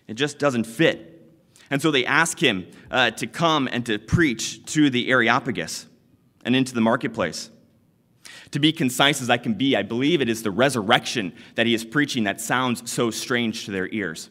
It 0.08 0.14
just 0.14 0.40
doesn't 0.40 0.66
fit. 0.66 1.08
And 1.70 1.82
so 1.82 1.90
they 1.90 2.06
ask 2.06 2.38
him 2.38 2.68
uh, 2.92 3.12
to 3.12 3.28
come 3.28 3.70
and 3.72 3.86
to 3.86 3.98
preach 3.98 4.66
to 4.74 4.90
the 4.90 5.10
Areopagus 5.10 5.88
and 6.44 6.56
into 6.56 6.74
the 6.74 6.82
marketplace. 6.82 7.50
To 8.52 8.60
be 8.60 8.74
concise 8.74 9.22
as 9.22 9.30
I 9.30 9.38
can 9.38 9.54
be, 9.54 9.76
I 9.76 9.84
believe 9.84 10.22
it 10.22 10.28
is 10.28 10.44
the 10.44 10.52
resurrection 10.52 11.34
that 11.56 11.66
he 11.66 11.74
is 11.74 11.86
preaching 11.86 12.26
that 12.26 12.42
sounds 12.42 12.92
so 12.92 13.10
strange 13.10 13.66
to 13.66 13.72
their 13.72 13.88
ears. 13.90 14.30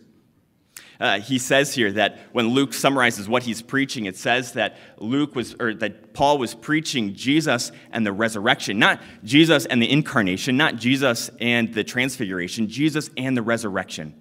Uh, 1.00 1.18
he 1.18 1.38
says 1.38 1.74
here 1.74 1.90
that 1.92 2.18
when 2.32 2.48
Luke 2.48 2.74
summarizes 2.74 3.26
what 3.26 3.42
he's 3.42 3.62
preaching, 3.62 4.04
it 4.04 4.18
says 4.18 4.52
that 4.52 4.76
Luke 4.98 5.34
was, 5.34 5.56
or 5.58 5.72
that 5.74 6.12
Paul 6.12 6.36
was 6.36 6.54
preaching 6.54 7.14
Jesus 7.14 7.72
and 7.90 8.04
the 8.04 8.12
resurrection, 8.12 8.78
not 8.78 9.00
Jesus 9.24 9.64
and 9.64 9.80
the 9.80 9.90
incarnation, 9.90 10.58
not 10.58 10.76
Jesus 10.76 11.30
and 11.40 11.72
the 11.72 11.84
transfiguration, 11.84 12.68
Jesus 12.68 13.08
and 13.16 13.34
the 13.34 13.40
resurrection. 13.40 14.14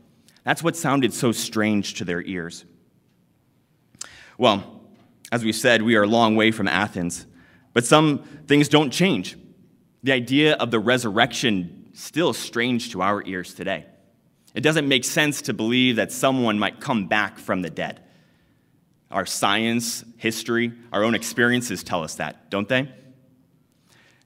That's 0.45 0.63
what 0.63 0.77
sounded 0.77 1.13
so 1.13 1.33
strange 1.33 1.95
to 1.95 2.05
their 2.05 2.21
ears. 2.21 2.63
Well, 4.37 4.81
as 5.33 5.43
we 5.43 5.51
said, 5.51 5.81
we 5.81 5.97
are 5.97 6.03
a 6.03 6.07
long 6.07 6.37
way 6.37 6.51
from 6.51 6.69
Athens, 6.69 7.25
but 7.73 7.85
some 7.85 8.19
things 8.47 8.69
don't 8.69 8.89
change. 8.89 9.37
The 10.01 10.13
idea 10.13 10.55
of 10.55 10.71
the 10.71 10.79
resurrection 10.79 11.89
still 11.91 12.31
strange 12.31 12.91
to 12.93 13.01
our 13.01 13.21
ears 13.25 13.53
today. 13.53 13.85
It 14.59 14.63
doesn't 14.63 14.89
make 14.89 15.05
sense 15.05 15.43
to 15.43 15.53
believe 15.53 15.95
that 15.95 16.11
someone 16.11 16.59
might 16.59 16.81
come 16.81 17.07
back 17.07 17.39
from 17.39 17.61
the 17.61 17.69
dead. 17.69 18.01
Our 19.09 19.25
science, 19.25 20.03
history, 20.17 20.73
our 20.91 21.05
own 21.05 21.15
experiences 21.15 21.81
tell 21.81 22.03
us 22.03 22.15
that, 22.15 22.49
don't 22.49 22.67
they? 22.67 22.91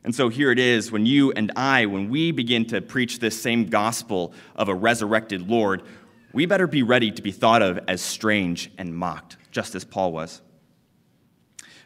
And 0.04 0.16
so 0.16 0.30
here 0.30 0.50
it 0.50 0.58
is 0.58 0.92
when 0.92 1.06
you 1.06 1.32
and 1.34 1.52
I, 1.56 1.86
when 1.86 2.10
we 2.10 2.32
begin 2.32 2.66
to 2.70 2.82
preach 2.82 3.20
this 3.20 3.40
same 3.40 3.68
gospel 3.68 4.34
of 4.56 4.70
a 4.70 4.74
resurrected 4.74 5.48
Lord, 5.48 5.84
we 6.34 6.48
better 6.48 6.66
be 6.66 6.82
ready 6.82 7.12
to 7.12 7.22
be 7.22 7.32
thought 7.32 7.62
of 7.62 7.82
as 7.88 8.02
strange 8.02 8.72
and 8.80 8.98
mocked, 8.98 9.38
just 9.52 9.76
as 9.76 9.86
Paul 9.86 10.14
was. 10.14 10.42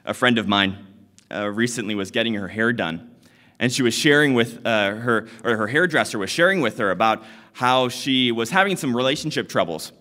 A 0.06 0.14
friend 0.14 0.38
of 0.38 0.48
mine 0.48 0.88
uh, 1.30 1.50
recently 1.50 1.96
was 1.96 2.12
getting 2.12 2.36
her 2.36 2.48
hair 2.48 2.72
done, 2.72 3.14
and 3.60 3.74
she 3.74 3.84
was 3.84 3.94
sharing 3.94 4.36
with 4.36 4.66
uh, 4.66 4.92
her, 4.92 5.28
or 5.44 5.58
her 5.58 5.68
hairdresser 5.68 6.18
was 6.18 6.30
sharing 6.30 6.62
with 6.62 6.78
her 6.78 6.92
about 6.92 7.26
how 7.58 7.90
she 7.90 8.32
was 8.32 8.52
having 8.52 8.78
some 8.78 8.96
relationship 8.96 9.50
troubles, 9.50 9.92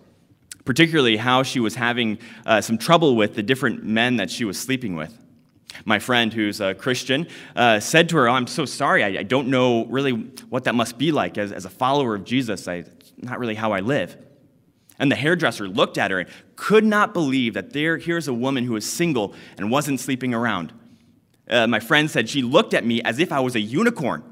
particularly 0.63 1.17
how 1.17 1.41
she 1.41 1.59
was 1.59 1.73
having 1.73 2.19
uh, 2.45 2.61
some 2.61 2.77
trouble 2.77 3.15
with 3.15 3.33
the 3.33 3.41
different 3.41 3.83
men 3.83 4.17
that 4.17 4.29
she 4.29 4.45
was 4.45 4.59
sleeping 4.59 4.95
with. 4.95 5.17
My 5.83 5.97
friend, 5.97 6.31
who's 6.31 6.61
a 6.61 6.75
Christian, 6.75 7.25
uh, 7.55 7.79
said 7.79 8.09
to 8.09 8.17
her, 8.17 8.29
oh, 8.29 8.33
I'm 8.33 8.45
so 8.45 8.65
sorry, 8.65 9.03
I, 9.03 9.21
I, 9.21 9.23
don't 9.23 9.47
know 9.47 9.87
really 9.87 10.11
what 10.11 10.65
that 10.65 10.75
must 10.75 10.99
be 10.99 11.11
like. 11.11 11.39
As, 11.39 11.51
as 11.51 11.65
a 11.65 11.69
follower 11.71 12.13
of 12.13 12.25
Jesus, 12.25 12.67
I, 12.67 12.83
not 13.17 13.39
really 13.39 13.55
how 13.55 13.71
I 13.71 13.79
live. 13.79 14.15
And 14.99 15.11
the 15.11 15.15
hairdresser 15.15 15.67
looked 15.67 15.97
at 15.97 16.11
her 16.11 16.19
and 16.19 16.29
could 16.55 16.85
not 16.85 17.11
believe 17.11 17.55
that 17.55 17.73
there, 17.73 17.97
here's 17.97 18.27
a 18.27 18.35
woman 18.35 18.65
who 18.65 18.73
was 18.73 18.87
single 18.87 19.33
and 19.57 19.71
wasn't 19.71 19.99
sleeping 19.99 20.31
around. 20.31 20.73
Uh, 21.49 21.65
my 21.65 21.79
friend 21.79 22.11
said 22.11 22.29
she 22.29 22.43
looked 22.43 22.75
at 22.75 22.85
me 22.85 23.01
as 23.01 23.17
if 23.17 23.31
I 23.31 23.39
was 23.39 23.55
a 23.55 23.59
unicorn. 23.59 24.23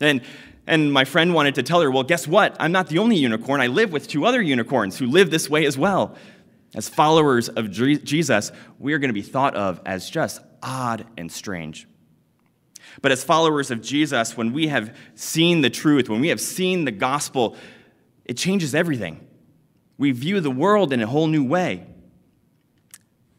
And 0.00 0.22
and 0.66 0.92
my 0.92 1.04
friend 1.04 1.34
wanted 1.34 1.56
to 1.56 1.62
tell 1.62 1.80
her, 1.80 1.90
well, 1.90 2.04
guess 2.04 2.26
what? 2.26 2.56
I'm 2.60 2.72
not 2.72 2.88
the 2.88 2.98
only 2.98 3.16
unicorn. 3.16 3.60
I 3.60 3.66
live 3.66 3.92
with 3.92 4.06
two 4.06 4.24
other 4.24 4.40
unicorns 4.40 4.98
who 4.98 5.06
live 5.06 5.30
this 5.30 5.50
way 5.50 5.66
as 5.66 5.76
well. 5.76 6.16
As 6.74 6.88
followers 6.88 7.48
of 7.48 7.70
Jesus, 7.70 8.52
we 8.78 8.92
are 8.92 8.98
going 8.98 9.10
to 9.10 9.14
be 9.14 9.22
thought 9.22 9.54
of 9.54 9.80
as 9.84 10.08
just 10.08 10.40
odd 10.62 11.04
and 11.18 11.30
strange. 11.30 11.86
But 13.00 13.12
as 13.12 13.24
followers 13.24 13.70
of 13.70 13.82
Jesus, 13.82 14.36
when 14.36 14.52
we 14.52 14.68
have 14.68 14.96
seen 15.14 15.62
the 15.62 15.70
truth, 15.70 16.08
when 16.08 16.20
we 16.20 16.28
have 16.28 16.40
seen 16.40 16.84
the 16.84 16.90
gospel, 16.90 17.56
it 18.24 18.36
changes 18.36 18.74
everything. 18.74 19.26
We 19.98 20.12
view 20.12 20.40
the 20.40 20.50
world 20.50 20.92
in 20.92 21.02
a 21.02 21.06
whole 21.06 21.26
new 21.26 21.44
way. 21.44 21.86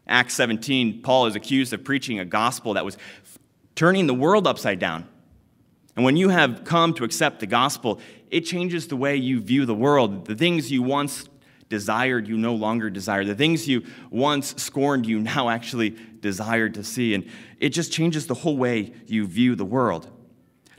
Acts 0.08 0.34
17, 0.34 1.02
Paul 1.02 1.28
is 1.28 1.36
accused 1.36 1.74
of 1.74 1.84
preaching 1.84 2.20
a 2.20 2.26
gospel 2.26 2.74
that 2.74 2.86
was 2.86 2.98
turning 3.76 4.08
the 4.08 4.14
world 4.14 4.46
upside 4.46 4.80
down. 4.80 5.08
And 5.96 6.04
when 6.04 6.18
you 6.18 6.30
have 6.30 6.64
come 6.64 6.94
to 6.96 7.04
accept 7.04 7.40
the 7.40 7.46
gospel, 7.46 8.00
it 8.32 8.42
changes 8.42 8.88
the 8.88 8.96
way 8.96 9.16
you 9.16 9.40
view 9.40 9.66
the 9.66 9.76
world. 9.76 10.26
The 10.26 10.36
things 10.36 10.72
you 10.72 10.82
once 10.82 11.30
desired, 11.70 12.28
you 12.28 12.38
no 12.38 12.56
longer 12.56 12.90
desire. 12.90 13.24
The 13.24 13.36
things 13.36 13.68
you 13.68 13.84
once 14.10 14.56
scorned, 14.62 15.06
you 15.06 15.20
now 15.20 15.50
actually 15.50 15.92
desire 16.20 16.70
to 16.70 16.84
see. 16.84 17.14
And 17.14 17.30
it 17.60 17.70
just 17.70 17.92
changes 17.92 18.28
the 18.28 18.34
whole 18.34 18.58
way 18.58 18.94
you 19.08 19.28
view 19.28 19.56
the 19.56 19.66
world. 19.66 20.10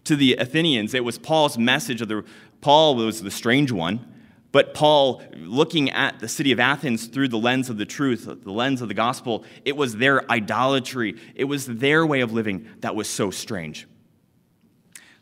To 0.04 0.16
the 0.16 0.36
Athenians, 0.36 0.94
it 0.94 1.04
was 1.04 1.18
Paul's 1.18 1.56
message 1.56 2.00
of 2.00 2.08
the 2.08 2.24
Paul 2.60 2.96
was 2.96 3.22
the 3.22 3.30
strange 3.30 3.70
one, 3.72 4.06
but 4.50 4.72
Paul, 4.72 5.22
looking 5.36 5.90
at 5.90 6.20
the 6.20 6.28
city 6.28 6.50
of 6.50 6.58
Athens 6.58 7.08
through 7.08 7.28
the 7.28 7.38
lens 7.38 7.68
of 7.68 7.76
the 7.76 7.84
truth, 7.84 8.24
the 8.24 8.52
lens 8.52 8.80
of 8.80 8.88
the 8.88 8.94
gospel, 8.94 9.44
it 9.66 9.76
was 9.76 9.96
their 9.96 10.30
idolatry, 10.30 11.16
it 11.34 11.44
was 11.44 11.66
their 11.66 12.06
way 12.06 12.20
of 12.20 12.32
living 12.32 12.66
that 12.80 12.94
was 12.94 13.06
so 13.06 13.30
strange. 13.30 13.86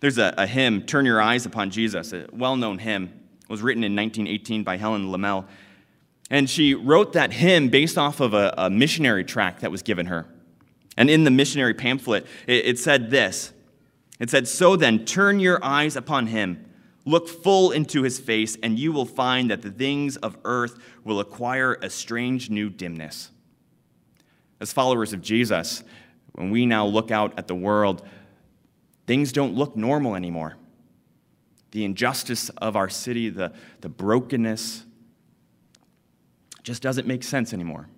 There's 0.03 0.19
a, 0.19 0.35
a 0.37 0.49
hymn, 0.49 0.83
Turn 0.83 1.07
Your 1.07 1.23
Eyes 1.23 1.47
Upon 1.47 1.71
Jesus, 1.71 2.13
a 2.13 2.27
well 2.33 2.57
known 2.57 2.79
hymn. 2.79 3.05
It 3.41 3.49
was 3.49 3.63
written 3.63 3.85
in 3.85 3.95
1918 3.95 4.65
by 4.65 4.77
Helen 4.77 5.07
Lemmel. 5.07 5.47
And 6.29 6.51
she 6.51 6.75
wrote 6.75 7.13
that 7.13 7.33
hymn 7.33 7.69
based 7.69 7.97
off 7.97 8.19
of 8.19 8.35
a, 8.35 8.53
a 8.59 8.69
missionary 8.69 9.23
tract 9.23 9.61
that 9.61 9.71
was 9.71 9.83
given 9.83 10.07
her. 10.07 10.27
And 10.97 11.09
in 11.09 11.23
the 11.23 11.31
missionary 11.31 11.73
pamphlet, 11.73 12.27
it, 12.49 12.67
it 12.67 12.79
said 12.81 13.11
this 13.11 13.53
It 14.19 14.29
said, 14.29 14.49
So 14.49 14.75
then, 14.75 15.05
turn 15.05 15.39
your 15.39 15.65
eyes 15.65 15.95
upon 15.95 16.27
him. 16.27 16.69
Look 17.05 17.29
full 17.29 17.71
into 17.71 18.03
his 18.03 18.19
face, 18.19 18.57
and 18.61 18.81
you 18.81 18.91
will 18.91 19.07
find 19.07 19.53
that 19.53 19.63
the 19.63 19.71
things 19.71 20.17
of 20.17 20.37
earth 20.45 20.83
will 21.05 21.21
acquire 21.21 21.75
a 21.81 21.89
strange 21.89 22.51
new 22.51 22.71
dimness. 22.71 23.31
As 24.61 24.73
followers 24.73 25.13
of 25.13 25.23
Jesus, 25.23 25.85
when 26.33 26.51
we 26.51 26.67
now 26.67 26.87
look 26.87 27.13
out 27.13 27.39
at 27.39 27.47
the 27.47 27.55
world, 27.55 28.05
Things 29.13 29.31
don't 29.31 29.55
look 29.55 29.77
normal 29.77 30.17
anymore. 30.17 30.57
The 31.73 31.85
injustice 31.85 32.49
of 32.49 32.77
our 32.77 32.89
city, 32.89 33.29
the, 33.29 33.53
the 33.83 33.91
brokenness, 33.91 34.87
just 36.63 36.81
doesn't 36.81 37.07
make 37.07 37.23
sense 37.23 37.53
anymore. 37.53 37.91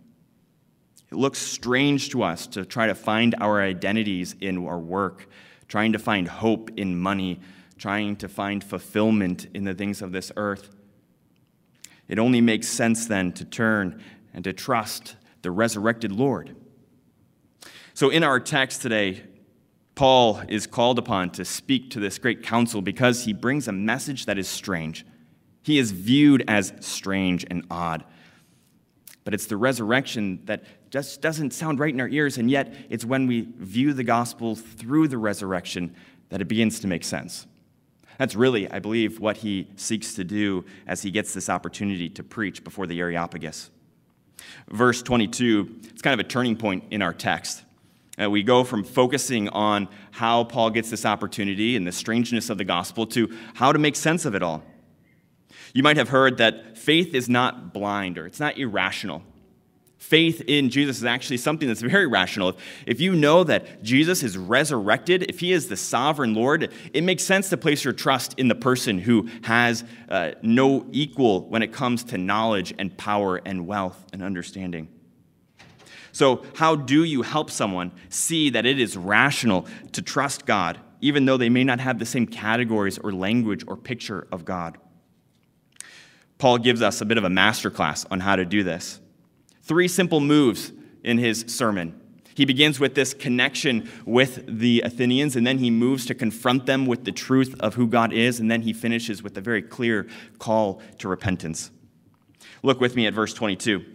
It 1.13 1.15
looks 1.15 1.39
strange 1.39 2.09
to 2.09 2.25
us 2.25 2.49
to 2.49 2.65
try 2.65 2.89
to 2.89 2.97
find 2.97 3.37
our 3.41 3.63
identities 3.63 4.35
in 4.41 4.67
our 4.67 4.81
work, 4.81 5.29
trying 5.69 5.93
to 5.93 6.01
find 6.01 6.27
hope 6.27 6.73
in 6.77 6.99
money, 6.99 7.39
trying 7.79 8.17
to 8.17 8.29
find 8.29 8.65
fulfillment 8.65 9.47
in 9.55 9.63
the 9.63 9.75
things 9.75 10.03
of 10.03 10.11
this 10.11 10.33
earth. 10.37 10.75
It 12.09 12.19
only 12.19 12.41
makes 12.41 12.67
sense 12.67 13.07
then 13.07 13.31
to 13.35 13.45
turn 13.45 14.03
and 14.33 14.43
to 14.43 14.53
trust 14.53 15.15
the 15.43 15.53
resurrected 15.53 16.11
Lord. 16.11 16.57
So, 17.93 18.11
in 18.11 18.25
our 18.25 18.41
text 18.41 18.83
today, 18.83 19.23
Paul 19.95 20.43
is 20.49 20.67
called 20.67 20.99
upon 20.99 21.31
to 21.31 21.45
speak 21.45 21.91
to 21.91 22.01
this 22.01 22.19
great 22.19 22.43
council 22.43 22.83
because 22.83 23.25
he 23.25 23.33
brings 23.33 23.69
a 23.69 23.73
message 23.73 24.27
that 24.27 24.39
is 24.39 24.49
strange. 24.49 25.07
He 25.63 25.79
is 25.79 25.93
viewed 25.93 26.45
as 26.49 26.73
strange 26.81 27.47
and 27.49 27.65
odd. 27.71 28.05
But 29.25 29.35
it's 29.35 29.47
the 29.47 29.57
resurrection 29.57 30.41
that 30.45 30.65
just 30.91 31.21
doesn't 31.23 31.53
sound 31.53 31.81
right 31.81 31.93
in 31.93 32.01
our 32.01 32.09
ears, 32.09 32.39
and 32.39 32.51
yet 32.51 32.75
it's 32.91 33.05
when 33.05 33.27
we 33.27 33.49
view 33.57 33.93
the 33.93 34.05
gospel 34.05 34.55
through 34.55 35.09
the 35.09 35.19
resurrection 35.19 35.95
that 36.29 36.41
it 36.41 36.49
begins 36.49 36.81
to 36.81 36.87
make 36.87 37.05
sense. 37.05 37.47
That's 38.19 38.35
really, 38.35 38.71
I 38.71 38.79
believe, 38.79 39.19
what 39.19 39.39
he 39.39 39.69
seeks 39.77 40.15
to 40.15 40.25
do 40.25 40.65
as 40.87 41.03
he 41.03 41.11
gets 41.11 41.35
this 41.35 41.49
opportunity 41.49 42.09
to 42.11 42.23
preach 42.23 42.63
before 42.63 42.87
the 42.87 43.01
Areopagus. 43.01 43.71
Verse 44.69 45.03
22, 45.03 45.81
it's 45.85 46.03
kind 46.03 46.19
of 46.19 46.25
a 46.25 46.29
turning 46.29 46.57
point 46.57 46.85
in 46.91 47.03
our 47.03 47.13
text. 47.13 47.65
Uh, 48.21 48.31
we 48.31 48.43
go 48.43 48.63
from 48.63 48.85
focusing 48.85 49.49
on 49.49 49.89
how 50.13 50.45
Paul 50.45 50.71
gets 50.71 50.91
this 50.91 51.05
opportunity 51.05 51.77
and 51.77 51.87
the 51.87 51.93
strangeness 51.93 52.49
of 52.49 52.59
the 52.59 52.65
gospel 52.65 53.07
to 53.09 53.37
how 53.55 53.73
to 53.73 53.79
make 53.79 53.97
sense 53.97 54.25
of 54.25 54.35
it 54.35 54.43
all. 54.43 54.63
You 55.73 55.83
might 55.83 55.97
have 55.97 56.09
heard 56.09 56.39
that 56.39 56.79
faith 56.79 57.15
is 57.15 57.29
not 57.29 57.73
blind 57.73 58.17
or 58.17 58.27
it's 58.27 58.39
not 58.39 58.57
irrational. 58.57 59.23
Faith 59.99 60.43
in 60.47 60.69
Jesus 60.69 60.99
is 60.99 61.05
actually 61.05 61.39
something 61.39 61.67
that's 61.67 61.81
very 61.81 62.07
rational. 62.07 62.57
If 62.87 63.01
you 63.01 63.15
know 63.15 63.43
that 63.45 63.83
Jesus 63.83 64.23
is 64.23 64.37
resurrected, 64.37 65.25
if 65.31 65.41
he 65.41 65.51
is 65.51 65.69
the 65.69 65.79
sovereign 65.79 66.35
Lord, 66.35 66.71
it 66.93 67.03
makes 67.03 67.25
sense 67.25 67.49
to 67.49 67.57
place 67.57 67.83
your 67.83 67.95
trust 67.95 68.39
in 68.39 68.49
the 68.49 68.55
person 68.55 68.99
who 68.99 69.29
has 69.43 69.83
uh, 70.11 70.33
no 70.43 70.87
equal 70.93 71.49
when 71.49 71.63
it 71.63 71.73
comes 71.73 72.05
to 72.05 72.19
knowledge 72.19 72.75
and 72.79 72.97
power 72.97 73.41
and 73.45 73.67
wealth 73.67 74.05
and 74.13 74.23
understanding. 74.23 74.89
So, 76.15 76.45
how 76.55 76.77
do 76.77 77.03
you 77.03 77.23
help 77.23 77.51
someone 77.51 77.91
see 78.09 78.49
that 78.51 78.65
it 78.65 78.79
is 78.79 78.97
rational 78.97 79.67
to 79.91 80.01
trust 80.01 80.47
God, 80.47 80.79
even 81.01 81.25
though 81.25 81.37
they 81.37 81.49
may 81.49 81.65
not 81.65 81.81
have 81.81 81.99
the 81.99 82.07
same 82.07 82.25
categories 82.25 82.99
or 82.99 83.13
language 83.13 83.65
or 83.67 83.77
picture 83.77 84.29
of 84.31 84.45
God? 84.45 84.79
Paul 86.39 86.59
gives 86.59 86.83
us 86.83 87.01
a 87.01 87.05
bit 87.05 87.19
of 87.19 87.25
a 87.25 87.29
masterclass 87.29 88.07
on 88.13 88.21
how 88.21 88.37
to 88.37 88.45
do 88.45 88.63
this. 88.63 89.01
Three 89.63 89.89
simple 89.89 90.21
moves 90.21 90.71
in 91.03 91.19
his 91.19 91.47
sermon. 91.49 92.01
He 92.37 92.45
begins 92.45 92.79
with 92.79 92.95
this 92.95 93.13
connection 93.13 93.91
with 94.07 94.45
the 94.47 94.83
Athenians, 94.83 95.35
and 95.35 95.45
then 95.45 95.59
he 95.59 95.69
moves 95.69 96.07
to 96.07 96.15
confront 96.15 96.67
them 96.67 96.87
with 96.87 97.05
the 97.05 97.13
truth 97.13 97.57
of 97.59 97.75
who 97.75 97.89
God 97.89 98.13
is, 98.13 98.39
and 98.39 98.49
then 98.49 98.63
he 98.63 98.73
finishes 98.73 99.21
with 99.21 99.37
a 99.37 99.41
very 99.41 99.63
clear 99.63 100.07
call 100.39 100.81
to 100.99 101.09
repentance. 101.09 101.73
Look 102.63 102.81
with 102.81 102.95
me 102.95 103.09
at 103.09 103.15
verse 103.15 103.35
22. 103.35 103.94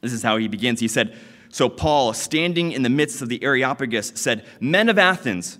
This 0.00 0.12
is 0.12 0.22
how 0.22 0.36
he 0.36 0.48
begins. 0.48 0.80
He 0.80 0.88
said, 0.88 1.16
So 1.50 1.68
Paul, 1.68 2.12
standing 2.12 2.72
in 2.72 2.82
the 2.82 2.90
midst 2.90 3.22
of 3.22 3.28
the 3.28 3.42
Areopagus, 3.42 4.12
said, 4.14 4.46
Men 4.60 4.88
of 4.88 4.98
Athens, 4.98 5.58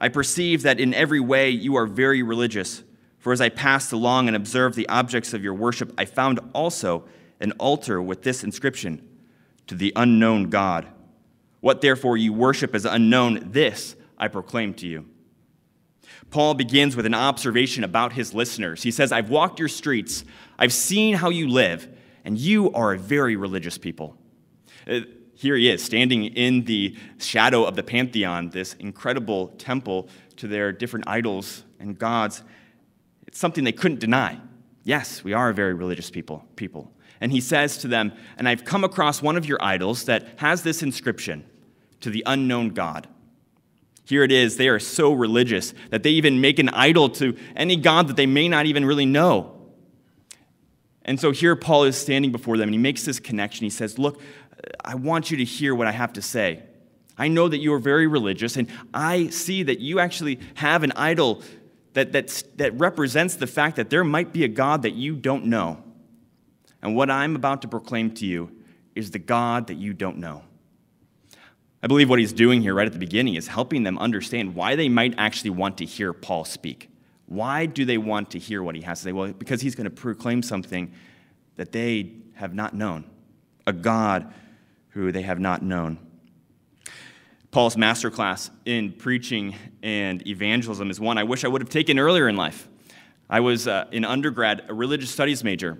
I 0.00 0.08
perceive 0.08 0.62
that 0.62 0.78
in 0.78 0.94
every 0.94 1.20
way 1.20 1.50
you 1.50 1.76
are 1.76 1.86
very 1.86 2.22
religious. 2.22 2.82
For 3.18 3.32
as 3.32 3.40
I 3.40 3.48
passed 3.48 3.92
along 3.92 4.28
and 4.28 4.36
observed 4.36 4.76
the 4.76 4.88
objects 4.88 5.34
of 5.34 5.42
your 5.42 5.54
worship, 5.54 5.92
I 5.98 6.04
found 6.04 6.38
also 6.54 7.04
an 7.40 7.52
altar 7.52 8.00
with 8.00 8.22
this 8.22 8.44
inscription 8.44 9.06
To 9.66 9.74
the 9.74 9.92
unknown 9.96 10.50
God. 10.50 10.86
What 11.60 11.80
therefore 11.80 12.16
you 12.16 12.32
worship 12.32 12.74
as 12.74 12.84
unknown, 12.84 13.50
this 13.50 13.96
I 14.16 14.28
proclaim 14.28 14.74
to 14.74 14.86
you. 14.86 15.06
Paul 16.30 16.54
begins 16.54 16.94
with 16.94 17.06
an 17.06 17.14
observation 17.14 17.84
about 17.84 18.12
his 18.12 18.34
listeners. 18.34 18.82
He 18.82 18.90
says, 18.90 19.12
I've 19.12 19.30
walked 19.30 19.58
your 19.58 19.68
streets, 19.68 20.24
I've 20.58 20.72
seen 20.72 21.14
how 21.14 21.30
you 21.30 21.48
live, 21.48 21.88
and 22.28 22.36
you 22.36 22.70
are 22.72 22.92
a 22.92 22.98
very 22.98 23.36
religious 23.36 23.78
people. 23.78 24.14
Uh, 24.86 25.00
here 25.34 25.56
he 25.56 25.70
is, 25.70 25.82
standing 25.82 26.24
in 26.24 26.66
the 26.66 26.94
shadow 27.18 27.64
of 27.64 27.74
the 27.74 27.82
Pantheon, 27.82 28.50
this 28.50 28.74
incredible 28.74 29.48
temple 29.56 30.10
to 30.36 30.46
their 30.46 30.70
different 30.70 31.08
idols 31.08 31.64
and 31.80 31.98
gods. 31.98 32.42
It's 33.26 33.38
something 33.38 33.64
they 33.64 33.72
couldn't 33.72 34.00
deny. 34.00 34.38
Yes, 34.84 35.24
we 35.24 35.32
are 35.32 35.48
a 35.48 35.54
very 35.54 35.72
religious 35.72 36.10
people. 36.10 36.44
people. 36.54 36.92
And 37.18 37.32
he 37.32 37.40
says 37.40 37.78
to 37.78 37.88
them, 37.88 38.12
And 38.36 38.46
I've 38.46 38.66
come 38.66 38.84
across 38.84 39.22
one 39.22 39.38
of 39.38 39.46
your 39.46 39.56
idols 39.62 40.04
that 40.04 40.28
has 40.36 40.62
this 40.62 40.82
inscription 40.82 41.46
to 42.02 42.10
the 42.10 42.22
unknown 42.26 42.74
God. 42.74 43.08
Here 44.04 44.22
it 44.22 44.32
is. 44.32 44.58
They 44.58 44.68
are 44.68 44.78
so 44.78 45.14
religious 45.14 45.72
that 45.88 46.02
they 46.02 46.10
even 46.10 46.42
make 46.42 46.58
an 46.58 46.68
idol 46.68 47.08
to 47.08 47.34
any 47.56 47.76
God 47.76 48.06
that 48.08 48.16
they 48.16 48.26
may 48.26 48.48
not 48.48 48.66
even 48.66 48.84
really 48.84 49.06
know. 49.06 49.57
And 51.08 51.18
so 51.18 51.30
here 51.30 51.56
Paul 51.56 51.84
is 51.84 51.96
standing 51.96 52.32
before 52.32 52.58
them 52.58 52.68
and 52.68 52.74
he 52.74 52.78
makes 52.78 53.06
this 53.06 53.18
connection. 53.18 53.64
He 53.64 53.70
says, 53.70 53.98
Look, 53.98 54.20
I 54.84 54.94
want 54.94 55.30
you 55.30 55.38
to 55.38 55.44
hear 55.44 55.74
what 55.74 55.86
I 55.86 55.92
have 55.92 56.12
to 56.12 56.22
say. 56.22 56.62
I 57.16 57.28
know 57.28 57.48
that 57.48 57.58
you 57.58 57.72
are 57.72 57.78
very 57.78 58.06
religious, 58.06 58.56
and 58.56 58.68
I 58.92 59.28
see 59.28 59.62
that 59.64 59.80
you 59.80 60.00
actually 60.00 60.38
have 60.54 60.82
an 60.84 60.92
idol 60.92 61.42
that, 61.94 62.12
that, 62.12 62.44
that 62.56 62.78
represents 62.78 63.36
the 63.36 63.46
fact 63.46 63.76
that 63.76 63.88
there 63.88 64.04
might 64.04 64.34
be 64.34 64.44
a 64.44 64.48
God 64.48 64.82
that 64.82 64.92
you 64.92 65.16
don't 65.16 65.46
know. 65.46 65.82
And 66.82 66.94
what 66.94 67.10
I'm 67.10 67.34
about 67.34 67.62
to 67.62 67.68
proclaim 67.68 68.12
to 68.16 68.26
you 68.26 68.52
is 68.94 69.10
the 69.10 69.18
God 69.18 69.68
that 69.68 69.78
you 69.78 69.94
don't 69.94 70.18
know. 70.18 70.42
I 71.82 71.86
believe 71.86 72.10
what 72.10 72.18
he's 72.18 72.34
doing 72.34 72.60
here 72.60 72.74
right 72.74 72.86
at 72.86 72.92
the 72.92 72.98
beginning 72.98 73.34
is 73.34 73.48
helping 73.48 73.82
them 73.82 73.98
understand 73.98 74.54
why 74.54 74.76
they 74.76 74.90
might 74.90 75.14
actually 75.16 75.50
want 75.50 75.78
to 75.78 75.86
hear 75.86 76.12
Paul 76.12 76.44
speak. 76.44 76.90
Why 77.28 77.66
do 77.66 77.84
they 77.84 77.98
want 77.98 78.30
to 78.30 78.38
hear 78.38 78.62
what 78.62 78.74
he 78.74 78.80
has 78.82 79.00
to 79.00 79.04
say? 79.04 79.12
Well, 79.12 79.32
because 79.32 79.60
he's 79.60 79.74
going 79.74 79.84
to 79.84 79.90
proclaim 79.90 80.42
something 80.42 80.92
that 81.56 81.72
they 81.72 82.12
have 82.34 82.54
not 82.54 82.74
known, 82.74 83.04
a 83.66 83.72
God 83.72 84.32
who 84.88 85.12
they 85.12 85.22
have 85.22 85.38
not 85.38 85.62
known. 85.62 85.98
Paul's 87.50 87.76
masterclass 87.76 88.50
in 88.64 88.92
preaching 88.92 89.54
and 89.82 90.26
evangelism 90.26 90.90
is 90.90 91.00
one 91.00 91.18
I 91.18 91.24
wish 91.24 91.44
I 91.44 91.48
would 91.48 91.60
have 91.60 91.70
taken 91.70 91.98
earlier 91.98 92.28
in 92.28 92.36
life. 92.36 92.68
I 93.28 93.40
was 93.40 93.68
uh, 93.68 93.86
in 93.92 94.04
undergrad, 94.06 94.64
a 94.68 94.74
religious 94.74 95.10
studies 95.10 95.44
major, 95.44 95.78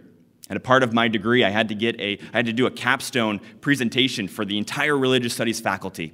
and 0.51 0.57
a 0.57 0.61
part 0.61 0.83
of 0.83 0.93
my 0.93 1.09
degree, 1.09 1.45
I 1.45 1.51
had 1.51 1.69
to 1.69 1.75
get 1.75 1.99
a, 1.99 2.19
I 2.33 2.37
had 2.37 2.47
to 2.47 2.53
do 2.53 2.67
a 2.67 2.71
capstone 2.71 3.41
presentation 3.61 4.29
for 4.29 4.45
the 4.45 4.59
entire 4.59 4.99
religious 4.99 5.35
studies 5.35 5.61
faculty. 5.61 6.13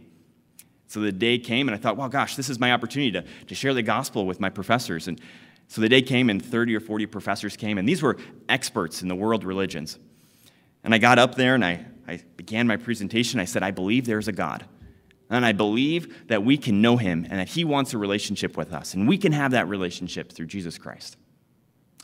So 0.86 1.00
the 1.00 1.12
day 1.12 1.38
came, 1.38 1.68
and 1.68 1.74
I 1.74 1.78
thought, 1.78 1.96
well, 1.96 2.08
gosh, 2.08 2.36
this 2.36 2.48
is 2.48 2.58
my 2.60 2.72
opportunity 2.72 3.12
to, 3.12 3.24
to 3.46 3.54
share 3.54 3.74
the 3.74 3.82
gospel 3.82 4.26
with 4.26 4.40
my 4.40 4.50
professors. 4.50 5.08
And 5.08 5.20
so 5.68 5.80
the 5.80 5.88
day 5.88 6.02
came, 6.02 6.30
and 6.30 6.44
30 6.44 6.76
or 6.76 6.80
40 6.80 7.06
professors 7.06 7.56
came, 7.56 7.78
and 7.78 7.88
these 7.88 8.02
were 8.02 8.16
experts 8.48 9.02
in 9.02 9.08
the 9.08 9.14
world 9.14 9.44
religions. 9.44 9.98
And 10.84 10.94
I 10.94 10.98
got 10.98 11.18
up 11.18 11.34
there 11.34 11.54
and 11.54 11.64
I, 11.64 11.84
I 12.06 12.20
began 12.36 12.66
my 12.66 12.76
presentation. 12.76 13.40
I 13.40 13.46
said, 13.46 13.62
I 13.62 13.70
believe 13.70 14.04
there's 14.04 14.28
a 14.28 14.32
God. 14.32 14.66
And 15.30 15.44
I 15.44 15.52
believe 15.52 16.28
that 16.28 16.44
we 16.44 16.58
can 16.58 16.82
know 16.82 16.98
him 16.98 17.26
and 17.28 17.40
that 17.40 17.48
he 17.48 17.64
wants 17.64 17.94
a 17.94 17.98
relationship 17.98 18.56
with 18.56 18.72
us. 18.72 18.92
And 18.92 19.08
we 19.08 19.16
can 19.16 19.32
have 19.32 19.52
that 19.52 19.66
relationship 19.68 20.30
through 20.30 20.46
Jesus 20.46 20.76
Christ. 20.76 21.16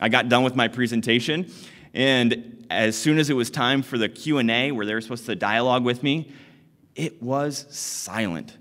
I 0.01 0.09
got 0.09 0.27
done 0.27 0.43
with 0.43 0.55
my 0.55 0.67
presentation, 0.67 1.51
and 1.93 2.65
as 2.71 2.97
soon 2.97 3.19
as 3.19 3.29
it 3.29 3.35
was 3.35 3.51
time 3.51 3.83
for 3.83 3.99
the 3.99 4.09
Q&A 4.09 4.71
where 4.71 4.85
they 4.85 4.93
were 4.95 5.01
supposed 5.01 5.27
to 5.27 5.35
dialogue 5.35 5.83
with 5.83 6.01
me, 6.01 6.31
it 6.95 7.21
was 7.21 7.67
silent. 7.69 8.57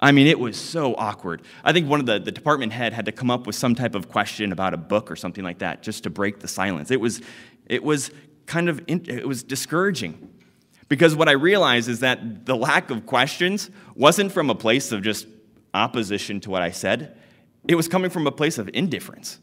I 0.00 0.12
mean, 0.12 0.26
it 0.28 0.38
was 0.38 0.56
so 0.56 0.94
awkward. 0.94 1.42
I 1.64 1.72
think 1.72 1.88
one 1.88 1.98
of 1.98 2.06
the, 2.06 2.20
the 2.20 2.30
department 2.30 2.72
head 2.72 2.92
had 2.92 3.06
to 3.06 3.12
come 3.12 3.30
up 3.30 3.46
with 3.46 3.56
some 3.56 3.74
type 3.74 3.94
of 3.94 4.08
question 4.08 4.52
about 4.52 4.72
a 4.72 4.76
book 4.76 5.10
or 5.10 5.16
something 5.16 5.42
like 5.42 5.58
that 5.58 5.82
just 5.82 6.04
to 6.04 6.10
break 6.10 6.38
the 6.38 6.48
silence. 6.48 6.90
It 6.90 7.00
was, 7.00 7.20
it 7.66 7.82
was 7.82 8.10
kind 8.46 8.68
of, 8.68 8.80
it 8.86 9.26
was 9.26 9.42
discouraging. 9.42 10.32
Because 10.88 11.14
what 11.14 11.28
I 11.28 11.32
realized 11.32 11.88
is 11.88 12.00
that 12.00 12.46
the 12.46 12.56
lack 12.56 12.90
of 12.90 13.06
questions 13.06 13.70
wasn't 13.94 14.32
from 14.32 14.50
a 14.50 14.54
place 14.54 14.92
of 14.92 15.02
just 15.02 15.26
opposition 15.74 16.40
to 16.40 16.50
what 16.50 16.62
I 16.62 16.70
said, 16.70 17.16
it 17.66 17.74
was 17.74 17.88
coming 17.88 18.10
from 18.10 18.26
a 18.26 18.32
place 18.32 18.56
of 18.56 18.70
indifference. 18.72 19.38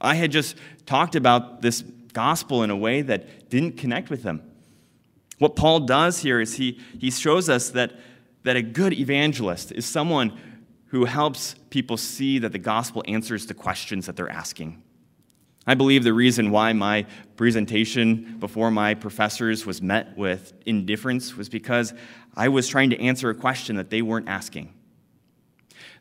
I 0.00 0.14
had 0.14 0.32
just 0.32 0.56
talked 0.86 1.14
about 1.14 1.62
this 1.62 1.82
gospel 2.12 2.62
in 2.62 2.70
a 2.70 2.76
way 2.76 3.02
that 3.02 3.48
didn't 3.50 3.76
connect 3.76 4.10
with 4.10 4.22
them. 4.22 4.42
What 5.38 5.54
Paul 5.54 5.80
does 5.80 6.20
here 6.20 6.40
is 6.40 6.56
he, 6.56 6.80
he 6.98 7.10
shows 7.10 7.48
us 7.48 7.70
that 7.70 7.92
that 8.46 8.54
a 8.54 8.62
good 8.62 8.92
evangelist 8.92 9.72
is 9.72 9.84
someone 9.84 10.32
who 10.86 11.04
helps 11.04 11.56
people 11.68 11.96
see 11.96 12.38
that 12.38 12.52
the 12.52 12.60
gospel 12.60 13.02
answers 13.08 13.44
the 13.46 13.54
questions 13.54 14.06
that 14.06 14.14
they're 14.14 14.30
asking. 14.30 14.80
I 15.66 15.74
believe 15.74 16.04
the 16.04 16.12
reason 16.12 16.52
why 16.52 16.72
my 16.72 17.06
presentation 17.34 18.36
before 18.38 18.70
my 18.70 18.94
professors 18.94 19.66
was 19.66 19.82
met 19.82 20.16
with 20.16 20.52
indifference 20.64 21.36
was 21.36 21.48
because 21.48 21.92
I 22.36 22.46
was 22.46 22.68
trying 22.68 22.90
to 22.90 23.00
answer 23.00 23.30
a 23.30 23.34
question 23.34 23.74
that 23.76 23.90
they 23.90 24.00
weren't 24.00 24.28
asking. 24.28 24.72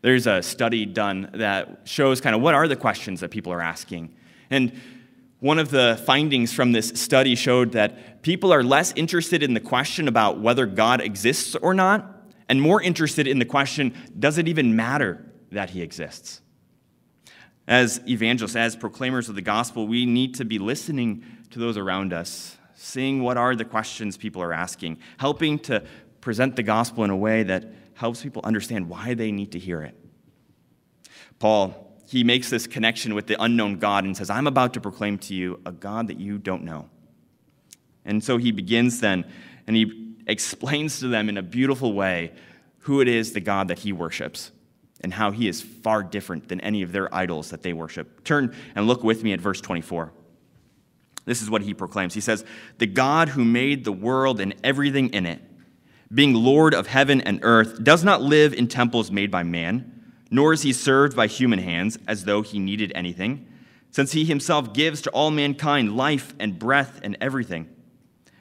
There's 0.03 0.27
a 0.27 0.43
study 0.43 0.85
done 0.85 1.31
that 1.33 1.81
shows 1.85 2.21
kind 2.21 2.35
of 2.35 2.43
what 2.43 2.53
are 2.53 2.67
the 2.67 2.75
questions 2.75 3.21
that 3.21 3.31
people 3.31 3.53
are 3.53 3.61
asking. 3.61 4.15
And 4.51 4.79
one 5.39 5.57
of 5.57 5.71
the 5.71 5.99
findings 6.05 6.53
from 6.53 6.73
this 6.73 6.89
study 6.89 7.33
showed 7.33 7.71
that 7.71 8.21
people 8.21 8.53
are 8.53 8.63
less 8.63 8.93
interested 8.95 9.41
in 9.41 9.55
the 9.55 9.59
question 9.59 10.07
about 10.07 10.39
whether 10.39 10.67
God 10.67 11.01
exists 11.01 11.55
or 11.55 11.73
not 11.73 12.14
and 12.47 12.61
more 12.61 12.81
interested 12.81 13.27
in 13.27 13.39
the 13.39 13.45
question 13.45 13.93
does 14.17 14.37
it 14.37 14.47
even 14.47 14.75
matter 14.75 15.25
that 15.51 15.71
he 15.71 15.81
exists? 15.81 16.41
As 17.67 17.99
evangelists, 18.07 18.55
as 18.55 18.75
proclaimers 18.75 19.27
of 19.27 19.35
the 19.35 19.41
gospel, 19.41 19.87
we 19.87 20.05
need 20.05 20.35
to 20.35 20.45
be 20.45 20.59
listening 20.59 21.23
to 21.49 21.59
those 21.59 21.77
around 21.77 22.13
us, 22.13 22.57
seeing 22.75 23.23
what 23.23 23.37
are 23.37 23.55
the 23.55 23.65
questions 23.65 24.17
people 24.17 24.41
are 24.41 24.53
asking, 24.53 24.99
helping 25.17 25.57
to 25.59 25.83
present 26.21 26.55
the 26.55 26.63
gospel 26.63 27.03
in 27.03 27.09
a 27.09 27.15
way 27.15 27.43
that 27.43 27.73
helps 27.95 28.21
people 28.21 28.41
understand 28.43 28.87
why 28.87 29.13
they 29.13 29.31
need 29.31 29.51
to 29.53 29.59
hear 29.59 29.81
it. 29.81 29.95
Paul, 31.39 31.99
he 32.07 32.23
makes 32.23 32.49
this 32.49 32.67
connection 32.67 33.15
with 33.15 33.25
the 33.25 33.41
unknown 33.41 33.79
God 33.79 34.05
and 34.05 34.15
says, 34.15 34.29
I'm 34.29 34.47
about 34.47 34.73
to 34.75 34.81
proclaim 34.81 35.17
to 35.19 35.33
you 35.33 35.59
a 35.65 35.71
God 35.71 36.07
that 36.07 36.19
you 36.19 36.37
don't 36.37 36.63
know. 36.63 36.89
And 38.05 38.23
so 38.23 38.37
he 38.37 38.51
begins 38.51 38.99
then, 38.99 39.25
and 39.65 39.75
he 39.75 40.04
explains 40.27 40.99
to 40.99 41.07
them 41.07 41.29
in 41.29 41.37
a 41.37 41.43
beautiful 41.43 41.93
way 41.93 42.31
who 42.79 43.01
it 43.01 43.07
is 43.07 43.33
the 43.33 43.39
God 43.39 43.67
that 43.67 43.79
he 43.79 43.91
worships 43.91 44.51
and 45.01 45.13
how 45.13 45.31
he 45.31 45.47
is 45.47 45.61
far 45.61 46.03
different 46.03 46.47
than 46.47 46.61
any 46.61 46.81
of 46.81 46.91
their 46.91 47.13
idols 47.13 47.49
that 47.49 47.63
they 47.63 47.73
worship. 47.73 48.23
Turn 48.23 48.55
and 48.75 48.87
look 48.87 49.03
with 49.03 49.23
me 49.23 49.33
at 49.33 49.41
verse 49.41 49.61
24. 49.61 50.11
This 51.25 51.41
is 51.41 51.49
what 51.49 51.63
he 51.63 51.73
proclaims. 51.73 52.13
He 52.13 52.21
says, 52.21 52.45
The 52.77 52.85
God 52.85 53.29
who 53.29 53.43
made 53.43 53.83
the 53.83 53.91
world 53.91 54.39
and 54.39 54.55
everything 54.63 55.09
in 55.09 55.25
it, 55.25 55.41
being 56.13 56.33
Lord 56.33 56.73
of 56.73 56.87
heaven 56.87 57.21
and 57.21 57.39
earth, 57.41 57.83
does 57.83 58.03
not 58.03 58.21
live 58.21 58.53
in 58.53 58.67
temples 58.67 59.11
made 59.11 59.31
by 59.31 59.43
man, 59.43 60.13
nor 60.29 60.53
is 60.53 60.61
he 60.61 60.71
served 60.71 61.15
by 61.15 61.27
human 61.27 61.59
hands 61.59 61.97
as 62.07 62.25
though 62.25 62.41
he 62.41 62.59
needed 62.59 62.91
anything, 62.93 63.47
since 63.89 64.11
he 64.11 64.25
himself 64.25 64.73
gives 64.73 65.01
to 65.01 65.09
all 65.09 65.31
mankind 65.31 65.97
life 65.97 66.35
and 66.39 66.59
breath 66.59 66.99
and 67.03 67.17
everything. 67.19 67.74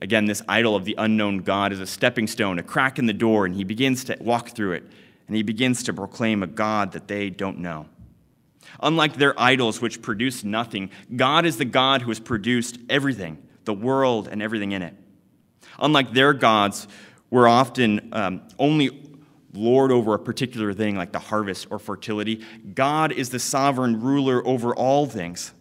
again, 0.00 0.26
this 0.26 0.42
idol 0.48 0.76
of 0.76 0.84
the 0.84 0.94
unknown 0.98 1.38
God 1.38 1.72
is 1.72 1.80
a 1.80 1.86
stepping 1.86 2.26
stone, 2.26 2.58
a 2.58 2.62
crack 2.62 2.98
in 2.98 3.06
the 3.06 3.12
door, 3.12 3.46
and 3.46 3.54
he 3.54 3.64
begins 3.64 4.04
to 4.04 4.16
walk 4.20 4.50
through 4.50 4.72
it, 4.72 4.84
and 5.26 5.36
he 5.36 5.42
begins 5.42 5.82
to 5.84 5.92
proclaim 5.92 6.42
a 6.42 6.46
God 6.46 6.92
that 6.92 7.08
they 7.08 7.30
don't 7.30 7.58
know. 7.58 7.86
Unlike 8.80 9.14
their 9.14 9.38
idols, 9.40 9.80
which 9.80 10.02
produce 10.02 10.44
nothing, 10.44 10.90
God 11.14 11.46
is 11.46 11.56
the 11.56 11.64
God 11.64 12.02
who 12.02 12.10
has 12.10 12.20
produced 12.20 12.78
everything, 12.88 13.38
the 13.64 13.74
world 13.74 14.28
and 14.28 14.42
everything 14.42 14.72
in 14.72 14.82
it. 14.82 14.94
Unlike 15.78 16.12
their 16.12 16.32
gods, 16.32 16.88
we're 17.30 17.48
often 17.48 18.08
um, 18.12 18.42
only 18.58 19.02
lord 19.52 19.90
over 19.90 20.14
a 20.14 20.18
particular 20.18 20.72
thing, 20.72 20.96
like 20.96 21.12
the 21.12 21.18
harvest 21.18 21.68
or 21.70 21.78
fertility. 21.78 22.44
God 22.74 23.12
is 23.12 23.30
the 23.30 23.38
sovereign 23.38 24.00
ruler 24.00 24.46
over 24.46 24.74
all 24.74 25.06
things. 25.06 25.52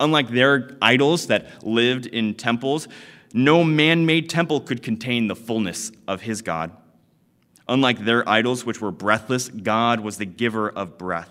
Unlike 0.00 0.28
their 0.30 0.76
idols 0.82 1.28
that 1.28 1.64
lived 1.64 2.06
in 2.06 2.34
temples, 2.34 2.88
no 3.34 3.64
man 3.64 4.06
made 4.06 4.30
temple 4.30 4.60
could 4.60 4.80
contain 4.80 5.26
the 5.26 5.34
fullness 5.34 5.90
of 6.06 6.22
his 6.22 6.40
God. 6.40 6.70
Unlike 7.68 8.04
their 8.04 8.26
idols, 8.28 8.64
which 8.64 8.80
were 8.80 8.92
breathless, 8.92 9.48
God 9.48 10.00
was 10.00 10.18
the 10.18 10.24
giver 10.24 10.70
of 10.70 10.96
breath. 10.96 11.30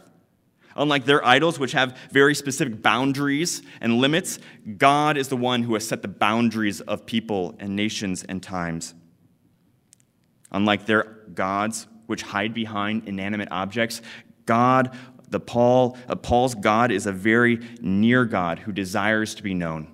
Unlike 0.76 1.06
their 1.06 1.26
idols, 1.26 1.60
which 1.60 1.72
have 1.72 1.98
very 2.12 2.36
specific 2.36 2.82
boundaries 2.82 3.62
and 3.80 4.00
limits, 4.00 4.40
God 4.78 5.16
is 5.16 5.30
the 5.30 5.38
one 5.38 5.64
who 5.64 5.76
has 5.76 5.88
set 5.88 6.02
the 6.02 6.08
boundaries 6.10 6.82
of 6.82 7.06
people 7.06 7.56
and 7.60 7.76
nations 7.76 8.24
and 8.24 8.44
times. 8.44 8.94
Unlike 10.52 10.88
their 10.88 11.04
gods, 11.34 11.88
which 12.08 12.24
hide 12.24 12.54
behind 12.54 13.08
inanimate 13.08 13.48
objects, 13.50 14.02
God, 14.46 14.98
the 15.30 15.40
Paul, 15.40 15.98
uh, 16.10 16.16
Paul's 16.16 16.54
God 16.54 16.92
is 16.92 17.06
a 17.06 17.14
very 17.14 17.60
near 17.80 18.26
God 18.26 18.60
who 18.60 18.74
desires 18.74 19.36
to 19.36 19.44
be 19.44 19.54
known. 19.54 19.93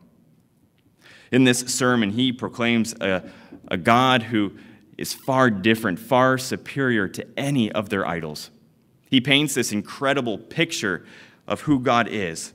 In 1.31 1.43
this 1.43 1.59
sermon, 1.59 2.11
he 2.11 2.31
proclaims 2.31 2.93
a, 2.99 3.23
a 3.67 3.77
God 3.77 4.23
who 4.23 4.53
is 4.97 5.13
far 5.13 5.49
different, 5.49 5.99
far 5.99 6.37
superior 6.37 7.07
to 7.07 7.25
any 7.37 7.71
of 7.71 7.89
their 7.89 8.05
idols. 8.05 8.51
He 9.09 9.21
paints 9.21 9.53
this 9.53 9.71
incredible 9.71 10.37
picture 10.37 11.05
of 11.47 11.61
who 11.61 11.79
God 11.79 12.07
is. 12.09 12.53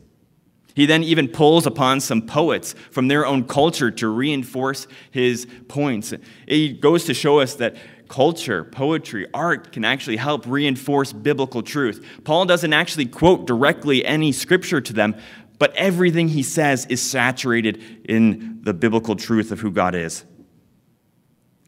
He 0.75 0.87
then 0.87 1.05
even 1.05 1.29
pulls 1.29 1.67
upon 1.67 2.01
some 2.01 2.23
poets 2.23 2.75
from 2.91 3.09
their 3.09 3.25
own 3.25 3.45
culture 3.45 3.91
to 3.93 4.09
reinforce 4.09 4.89
his 5.11 5.47
points. 5.69 6.13
It 6.47 6.81
goes 6.81 7.05
to 7.05 7.15
show 7.15 7.39
us 7.39 7.55
that 7.55 7.77
culture, 8.09 8.65
poetry, 8.65 9.27
art 9.33 9.73
can 9.73 9.85
actually 9.85 10.17
help 10.17 10.47
reinforce 10.47 11.13
biblical 11.13 11.63
truth. 11.63 12.05
Paul 12.25 12.45
doesn't 12.45 12.73
actually 12.73 13.07
quote 13.07 13.47
directly 13.47 14.05
any 14.05 14.33
scripture 14.33 14.81
to 14.81 14.93
them, 14.93 15.17
but 15.59 15.75
everything 15.77 16.29
he 16.29 16.43
says 16.43 16.87
is 16.87 17.01
saturated 17.01 17.83
in 18.09 18.61
the 18.63 18.75
biblical 18.75 19.17
truth 19.17 19.53
of 19.53 19.61
who 19.61 19.71
God 19.71 19.95
is. 19.95 20.25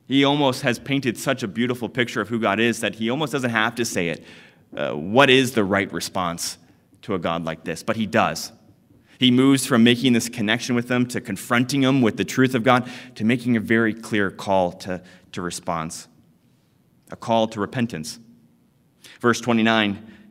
He 0.07 0.25
almost 0.25 0.63
has 0.63 0.79
painted 0.79 1.19
such 1.19 1.43
a 1.43 1.49
beautiful 1.49 1.89
picture 1.89 2.21
of 2.21 2.29
who 2.29 2.39
God 2.39 2.61
is 2.61 2.81
that 2.81 2.97
he 2.97 3.11
almost 3.11 3.33
doesn't 3.33 3.51
have 3.51 3.75
to 3.77 3.85
say 3.85 4.09
it. 4.09 4.25
Uh, 4.77 4.93
what 4.93 5.31
is 5.31 5.53
the 5.53 5.65
right 5.65 5.93
response 5.93 6.59
to 7.03 7.15
a 7.15 7.19
God 7.19 7.45
like 7.45 7.65
this? 7.65 7.83
But 7.83 7.97
he 7.97 8.07
does. 8.07 8.53
He 9.19 9.31
moves 9.31 9.67
from 9.67 9.83
making 9.83 10.13
this 10.13 10.29
connection 10.29 10.75
with 10.75 10.89
them 10.89 11.07
to 11.09 11.21
confronting 11.21 11.81
them 11.81 12.03
with 12.03 12.17
the 12.17 12.25
truth 12.25 12.55
of 12.55 12.63
God 12.63 12.89
to 13.15 13.25
making 13.25 13.57
a 13.57 13.61
very 13.61 13.95
clear 13.95 14.31
call 14.31 14.73
to, 14.73 15.03
to 15.33 15.43
response, 15.43 16.07
a 17.11 17.17
call 17.17 17.49
to 17.49 17.61
repentance. 17.61 18.21
Verse 19.21 19.41
29, 19.41 20.16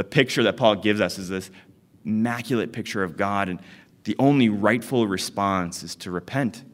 The 0.00 0.04
picture 0.04 0.42
that 0.44 0.56
Paul 0.56 0.76
gives 0.76 0.98
us 0.98 1.18
is 1.18 1.28
this 1.28 1.50
immaculate 2.06 2.72
picture 2.72 3.02
of 3.02 3.18
God, 3.18 3.50
and 3.50 3.60
the 4.04 4.16
only 4.18 4.48
rightful 4.48 5.06
response 5.06 5.82
is 5.82 5.94
to 5.96 6.10
repent, 6.10 6.64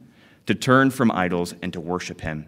to 0.46 0.54
turn 0.54 0.92
from 0.92 1.10
idols, 1.10 1.52
and 1.60 1.72
to 1.72 1.80
worship 1.80 2.20
him. 2.20 2.46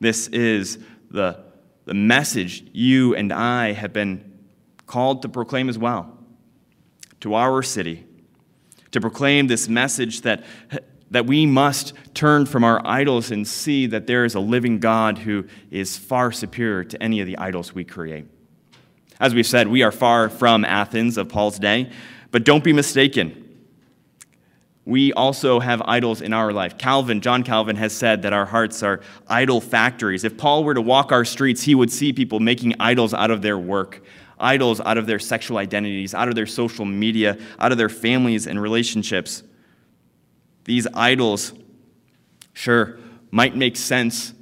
This 0.00 0.28
is 0.28 0.78
the 1.10 1.44
the 1.84 1.92
message 1.92 2.64
you 2.72 3.14
and 3.14 3.30
I 3.30 3.72
have 3.72 3.92
been 3.92 4.38
called 4.86 5.20
to 5.20 5.28
proclaim 5.28 5.68
as 5.68 5.76
well 5.76 6.16
to 7.20 7.34
our 7.34 7.62
city, 7.62 8.06
to 8.92 9.02
proclaim 9.02 9.48
this 9.48 9.68
message 9.68 10.22
that, 10.22 10.44
that 11.10 11.26
we 11.26 11.44
must 11.44 11.92
turn 12.14 12.46
from 12.46 12.64
our 12.64 12.80
idols 12.86 13.30
and 13.30 13.46
see 13.46 13.84
that 13.84 14.06
there 14.06 14.24
is 14.24 14.34
a 14.34 14.40
living 14.40 14.78
God 14.78 15.18
who 15.18 15.44
is 15.70 15.98
far 15.98 16.32
superior 16.32 16.84
to 16.84 17.02
any 17.02 17.20
of 17.20 17.26
the 17.26 17.36
idols 17.36 17.74
we 17.74 17.84
create. 17.84 18.24
As 19.20 19.34
we've 19.34 19.46
said, 19.46 19.68
we 19.68 19.82
are 19.82 19.92
far 19.92 20.28
from 20.28 20.64
Athens 20.64 21.16
of 21.16 21.28
Paul's 21.28 21.58
day, 21.58 21.90
but 22.32 22.44
don't 22.44 22.64
be 22.64 22.72
mistaken 22.72 23.40
we 24.90 25.12
also 25.12 25.60
have 25.60 25.80
idols 25.84 26.20
in 26.20 26.32
our 26.32 26.52
life. 26.52 26.76
Calvin, 26.76 27.20
John 27.20 27.44
Calvin, 27.44 27.76
has 27.76 27.92
said 27.92 28.22
that 28.22 28.32
our 28.32 28.44
hearts 28.44 28.82
are 28.82 29.00
idol 29.28 29.60
factories. 29.60 30.24
If 30.24 30.36
Paul 30.36 30.64
were 30.64 30.74
to 30.74 30.80
walk 30.80 31.12
our 31.12 31.24
streets, 31.24 31.62
he 31.62 31.76
would 31.76 31.92
see 31.92 32.12
people 32.12 32.40
making 32.40 32.74
idols 32.80 33.14
out 33.14 33.30
of 33.30 33.40
their 33.40 33.56
work, 33.56 34.02
idols 34.40 34.80
out 34.80 34.98
of 34.98 35.06
their 35.06 35.20
sexual 35.20 35.58
identities, 35.58 36.12
out 36.12 36.28
of 36.28 36.34
their 36.34 36.46
social 36.46 36.84
media, 36.84 37.38
out 37.60 37.70
of 37.70 37.78
their 37.78 37.88
families 37.88 38.48
and 38.48 38.60
relationships. 38.60 39.44
These 40.64 40.88
idols, 40.92 41.52
sure, 42.52 42.98
might 43.30 43.54
make 43.54 43.76
sense 43.76 44.34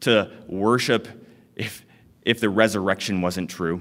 to 0.00 0.30
worship 0.48 1.08
if, 1.54 1.85
if 2.26 2.40
the 2.40 2.50
resurrection 2.50 3.22
wasn't 3.22 3.48
true, 3.48 3.80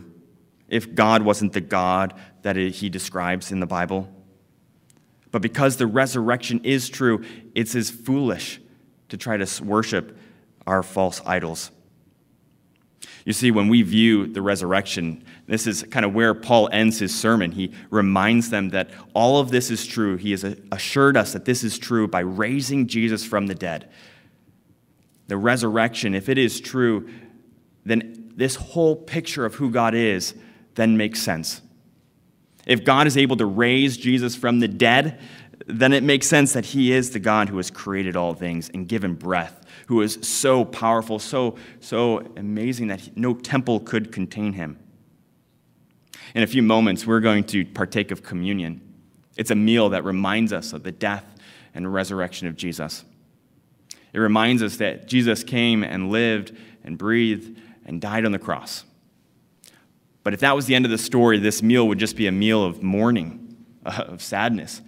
if 0.69 0.95
God 0.95 1.23
wasn't 1.23 1.51
the 1.51 1.61
God 1.61 2.13
that 2.43 2.55
he 2.55 2.89
describes 2.89 3.51
in 3.51 3.59
the 3.59 3.65
Bible. 3.65 4.07
But 5.31 5.41
because 5.41 5.77
the 5.77 5.87
resurrection 5.87 6.61
is 6.63 6.87
true, 6.87 7.25
it's 7.55 7.75
as 7.75 7.89
foolish 7.89 8.61
to 9.09 9.17
try 9.17 9.35
to 9.35 9.63
worship 9.63 10.17
our 10.65 10.83
false 10.83 11.21
idols. 11.25 11.71
You 13.25 13.33
see, 13.33 13.49
when 13.49 13.67
we 13.67 13.81
view 13.81 14.27
the 14.27 14.43
resurrection 14.43 15.25
This 15.47 15.67
is 15.67 15.83
kind 15.83 16.05
of 16.05 16.13
where 16.13 16.33
Paul 16.33 16.69
ends 16.71 16.97
his 16.99 17.13
sermon. 17.13 17.51
He 17.51 17.71
reminds 17.91 18.49
them 18.49 18.69
that 18.69 18.89
all 19.13 19.39
of 19.39 19.51
this 19.51 19.69
is 19.69 19.85
true. 19.85 20.17
He 20.17 20.31
has 20.31 20.43
assured 20.71 21.17
us 21.17 21.33
that 21.33 21.45
this 21.45 21.63
is 21.63 21.77
true 21.77 22.07
by 22.07 22.21
raising 22.21 22.87
Jesus 22.87 23.23
from 23.23 23.45
the 23.47 23.55
dead. 23.55 23.89
The 25.27 25.37
resurrection, 25.37 26.15
if 26.15 26.29
it 26.29 26.37
is 26.37 26.59
true, 26.59 27.09
then 27.85 28.24
this 28.35 28.55
whole 28.55 28.95
picture 28.95 29.45
of 29.45 29.55
who 29.55 29.69
God 29.69 29.95
is 29.95 30.35
then 30.75 30.97
makes 30.97 31.21
sense. 31.21 31.61
If 32.65 32.83
God 32.83 33.07
is 33.07 33.17
able 33.17 33.37
to 33.37 33.45
raise 33.45 33.95
Jesus 33.97 34.35
from 34.35 34.59
the 34.59 34.67
dead, 34.67 35.19
then 35.67 35.93
it 35.93 36.03
makes 36.03 36.27
sense 36.27 36.53
that 36.53 36.65
he 36.65 36.91
is 36.91 37.11
the 37.11 37.19
God 37.19 37.49
who 37.49 37.57
has 37.57 37.71
created 37.71 38.15
all 38.15 38.33
things 38.33 38.69
and 38.73 38.87
given 38.87 39.13
breath, 39.13 39.65
who 39.87 40.01
is 40.01 40.19
so 40.21 40.65
powerful, 40.65 41.17
so, 41.17 41.55
so 41.79 42.19
amazing 42.35 42.87
that 42.87 43.15
no 43.15 43.33
temple 43.33 43.79
could 43.79 44.11
contain 44.11 44.53
him. 44.53 44.79
In 46.33 46.43
a 46.43 46.47
few 46.47 46.61
moments, 46.61 47.05
we're 47.05 47.21
going 47.21 47.45
to 47.45 47.65
partake 47.65 48.11
of 48.11 48.21
communion. 48.21 48.81
It's 49.37 49.51
a 49.51 49.55
meal 49.55 49.89
that 49.89 50.03
reminds 50.03 50.51
us 50.51 50.73
of 50.73 50.83
the 50.83 50.91
death 50.91 51.25
and 51.73 51.91
resurrection 51.93 52.47
of 52.47 52.55
Jesus. 52.55 53.05
It 54.11 54.19
reminds 54.19 54.61
us 54.61 54.77
that 54.77 55.07
Jesus 55.07 55.43
came 55.43 55.83
and 55.83 56.09
lived 56.09 56.55
and 56.83 56.97
breathed 56.97 57.57
and 57.85 58.01
died 58.01 58.25
on 58.25 58.31
the 58.31 58.39
cross. 58.39 58.83
But 60.23 60.33
if 60.33 60.39
that 60.39 60.55
was 60.55 60.65
the 60.65 60.73
end 60.73 60.85
of 60.85 60.91
the 60.91 60.97
story, 60.97 61.37
this 61.37 61.61
meal 61.61 61.87
would 61.87 61.99
just 61.99 62.15
be 62.15 62.25
a 62.25 62.31
meal 62.31 62.65
of 62.65 62.81
mourning, 62.81 63.55
of 63.85 64.21
sadness. 64.21 64.81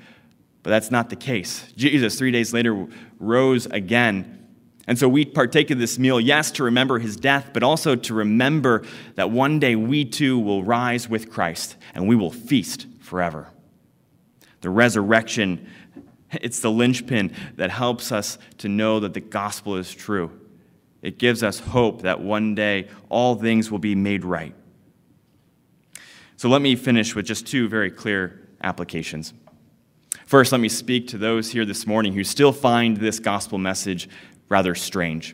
But 0.63 0.71
that's 0.71 0.89
not 0.89 1.09
the 1.09 1.15
case. 1.15 1.71
Jesus, 1.77 2.17
three 2.17 2.31
days 2.31 2.53
later, 2.53 2.87
rose 3.19 3.67
again. 3.67 4.47
And 4.87 4.97
so 4.97 5.07
we 5.07 5.25
partake 5.25 5.69
of 5.69 5.77
this 5.79 5.99
meal, 5.99 6.19
yes, 6.19 6.49
to 6.51 6.63
remember 6.63 6.97
his 6.97 7.15
death, 7.17 7.51
but 7.53 7.61
also 7.61 7.95
to 7.95 8.13
remember 8.13 8.83
that 9.15 9.29
one 9.29 9.59
day 9.59 9.75
we 9.75 10.05
too 10.05 10.39
will 10.39 10.63
rise 10.63 11.07
with 11.07 11.29
Christ 11.29 11.75
and 11.93 12.07
we 12.07 12.15
will 12.15 12.31
feast 12.31 12.87
forever. 12.99 13.49
The 14.61 14.69
resurrection, 14.69 15.69
it's 16.31 16.61
the 16.61 16.71
linchpin 16.71 17.33
that 17.57 17.69
helps 17.69 18.11
us 18.11 18.39
to 18.57 18.69
know 18.69 18.99
that 19.01 19.13
the 19.13 19.21
gospel 19.21 19.75
is 19.75 19.93
true. 19.93 20.31
It 21.07 21.17
gives 21.17 21.41
us 21.41 21.59
hope 21.59 22.01
that 22.01 22.19
one 22.19 22.53
day 22.53 22.89
all 23.07 23.35
things 23.35 23.71
will 23.71 23.79
be 23.79 23.95
made 23.95 24.25
right. 24.25 24.53
So 26.35 26.49
let 26.49 26.61
me 26.61 26.75
finish 26.75 27.15
with 27.15 27.25
just 27.25 27.47
two 27.47 27.69
very 27.69 27.89
clear 27.89 28.49
applications. 28.61 29.33
First, 30.25 30.51
let 30.51 30.59
me 30.59 30.67
speak 30.67 31.07
to 31.07 31.17
those 31.17 31.49
here 31.49 31.63
this 31.63 31.87
morning 31.87 32.11
who 32.11 32.25
still 32.25 32.51
find 32.51 32.97
this 32.97 33.21
gospel 33.21 33.57
message 33.57 34.09
rather 34.49 34.75
strange. 34.75 35.33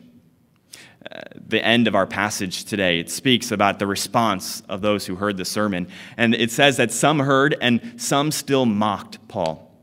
Uh, 1.10 1.22
the 1.34 1.60
end 1.66 1.88
of 1.88 1.96
our 1.96 2.06
passage 2.06 2.66
today, 2.66 3.00
it 3.00 3.10
speaks 3.10 3.50
about 3.50 3.80
the 3.80 3.86
response 3.88 4.60
of 4.68 4.80
those 4.80 5.06
who 5.06 5.16
heard 5.16 5.36
the 5.36 5.44
sermon. 5.44 5.88
And 6.16 6.36
it 6.36 6.52
says 6.52 6.76
that 6.76 6.92
some 6.92 7.18
heard 7.18 7.56
and 7.60 8.00
some 8.00 8.30
still 8.30 8.64
mocked 8.64 9.26
Paul. 9.26 9.76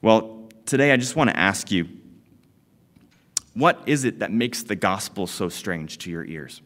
Well, 0.00 0.48
today 0.66 0.92
I 0.92 0.96
just 0.98 1.16
want 1.16 1.30
to 1.30 1.36
ask 1.36 1.72
you 1.72 1.88
what 3.54 3.82
is 3.86 4.04
it 4.04 4.18
that 4.18 4.32
makes 4.32 4.62
the 4.62 4.76
gospel 4.76 5.26
so 5.26 5.48
strange 5.48 5.98
to 5.98 6.10
your 6.10 6.24
ears? 6.24 6.60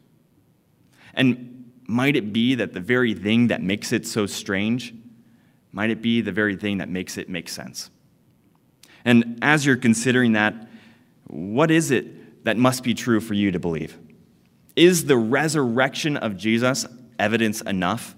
And 1.14 1.72
might 1.86 2.16
it 2.16 2.32
be 2.32 2.54
that 2.56 2.72
the 2.72 2.80
very 2.80 3.14
thing 3.14 3.48
that 3.48 3.62
makes 3.62 3.92
it 3.92 4.06
so 4.06 4.26
strange, 4.26 4.94
might 5.72 5.90
it 5.90 6.02
be 6.02 6.20
the 6.20 6.32
very 6.32 6.56
thing 6.56 6.78
that 6.78 6.88
makes 6.88 7.18
it 7.18 7.28
make 7.28 7.48
sense? 7.48 7.90
And 9.04 9.38
as 9.42 9.64
you're 9.64 9.76
considering 9.76 10.32
that, 10.32 10.68
what 11.26 11.70
is 11.70 11.90
it 11.90 12.44
that 12.44 12.56
must 12.56 12.82
be 12.82 12.94
true 12.94 13.20
for 13.20 13.34
you 13.34 13.50
to 13.50 13.58
believe? 13.58 13.98
Is 14.76 15.04
the 15.04 15.16
resurrection 15.16 16.16
of 16.16 16.36
Jesus 16.36 16.86
evidence 17.18 17.60
enough 17.62 18.14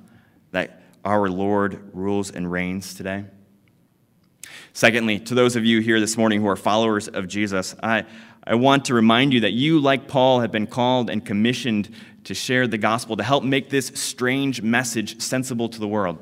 that 0.52 0.83
our 1.04 1.28
Lord 1.28 1.90
rules 1.94 2.30
and 2.30 2.50
reigns 2.50 2.94
today? 2.94 3.24
Secondly, 4.72 5.18
to 5.18 5.35
those 5.35 5.56
of 5.56 5.64
you 5.64 5.80
here 5.80 6.00
this 6.00 6.16
morning 6.16 6.40
who 6.40 6.48
are 6.48 6.56
followers 6.56 7.09
of 7.09 7.26
Jesus, 7.28 7.74
I, 7.83 8.04
I 8.44 8.55
want 8.55 8.87
to 8.87 8.94
remind 8.94 9.33
you 9.33 9.40
that 9.40 9.53
you, 9.53 9.81
like 9.81 10.09
Paul, 10.09 10.40
have 10.40 10.50
been 10.50 10.66
called 10.66 11.11
and 11.11 11.24
commissioned 11.24 11.94
to 12.24 12.35
share 12.35 12.66
the 12.66 12.79
gospel, 12.79 13.16
to 13.16 13.22
help 13.22 13.44
make 13.44 13.70
this 13.70 13.88
strange 13.94 14.62
message 14.62 15.20
sensible 15.20 15.68
to 15.68 15.79
the 15.79 15.88
world. 15.88 16.18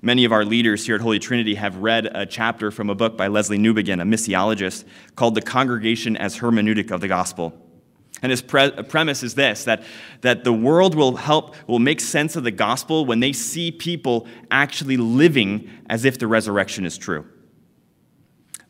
Many 0.00 0.24
of 0.24 0.32
our 0.32 0.44
leaders 0.44 0.84
here 0.84 0.96
at 0.96 1.00
Holy 1.00 1.18
Trinity 1.18 1.54
have 1.54 1.76
read 1.76 2.06
a 2.06 2.26
chapter 2.26 2.70
from 2.70 2.90
a 2.90 2.94
book 2.94 3.16
by 3.16 3.28
Leslie 3.28 3.58
Newbigin, 3.58 4.00
a 4.00 4.04
missiologist, 4.04 4.84
called 5.14 5.34
The 5.34 5.42
Congregation 5.42 6.16
as 6.16 6.38
Hermeneutic 6.38 6.90
of 6.90 7.00
the 7.00 7.08
Gospel. 7.08 7.56
And 8.20 8.30
his 8.30 8.42
pre- 8.42 8.70
premise 8.70 9.22
is 9.22 9.34
this 9.34 9.64
that, 9.64 9.82
that 10.20 10.44
the 10.44 10.52
world 10.52 10.94
will 10.94 11.16
help, 11.16 11.54
will 11.68 11.78
make 11.78 12.00
sense 12.00 12.36
of 12.36 12.44
the 12.44 12.50
gospel 12.50 13.04
when 13.04 13.20
they 13.20 13.32
see 13.32 13.70
people 13.70 14.26
actually 14.50 14.96
living 14.96 15.70
as 15.88 16.04
if 16.04 16.18
the 16.18 16.26
resurrection 16.26 16.84
is 16.84 16.98
true. 16.98 17.26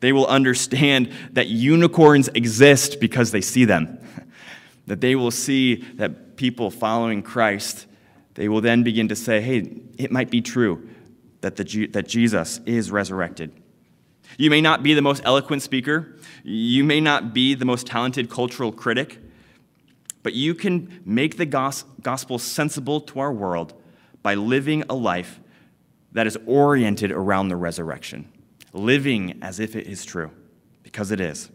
They 0.03 0.13
will 0.13 0.27
understand 0.27 1.13
that 1.31 1.47
unicorns 1.47 2.27
exist 2.35 2.99
because 2.99 3.31
they 3.31 3.41
see 3.41 3.65
them. 3.65 3.99
That 4.89 5.01
they 5.01 5.15
will 5.15 5.31
see 5.31 5.77
that 5.95 6.35
people 6.35 6.69
following 6.69 7.23
Christ, 7.23 7.87
they 8.35 8.49
will 8.49 8.61
then 8.61 8.83
begin 8.83 9.07
to 9.09 9.15
say, 9.15 9.41
hey, 9.41 9.81
it 9.97 10.11
might 10.11 10.29
be 10.29 10.41
true 10.41 10.91
that, 11.41 11.55
the, 11.55 11.87
that 11.93 12.09
Jesus 12.09 12.59
is 12.67 12.91
resurrected. 12.91 13.53
You 14.39 14.51
may 14.51 14.61
not 14.61 14.83
be 14.83 14.93
the 14.93 15.01
most 15.01 15.23
eloquent 15.25 15.63
speaker, 15.63 16.19
you 16.43 16.83
may 16.83 17.01
not 17.01 17.33
be 17.33 17.55
the 17.55 17.65
most 17.65 17.87
talented 17.87 18.29
cultural 18.29 18.73
critic, 18.73 19.21
but 20.25 20.35
you 20.35 20.53
can 20.53 21.01
make 21.07 21.37
the 21.37 21.47
gospel 21.47 22.41
sensible 22.41 23.01
to 23.03 23.21
our 23.21 23.33
world 23.33 23.73
by 24.21 24.35
living 24.35 24.83
a 24.91 24.95
life 24.95 25.39
that 26.11 26.27
is 26.27 26.37
oriented 26.45 27.13
around 27.13 27.49
the 27.49 27.57
resurrection, 27.57 28.29
living 28.73 29.39
as 29.43 29.61
if 29.61 29.77
it 29.77 29.87
is 29.87 30.05
true, 30.05 30.31
because 30.83 31.11
it 31.11 31.21
is. 31.21 31.51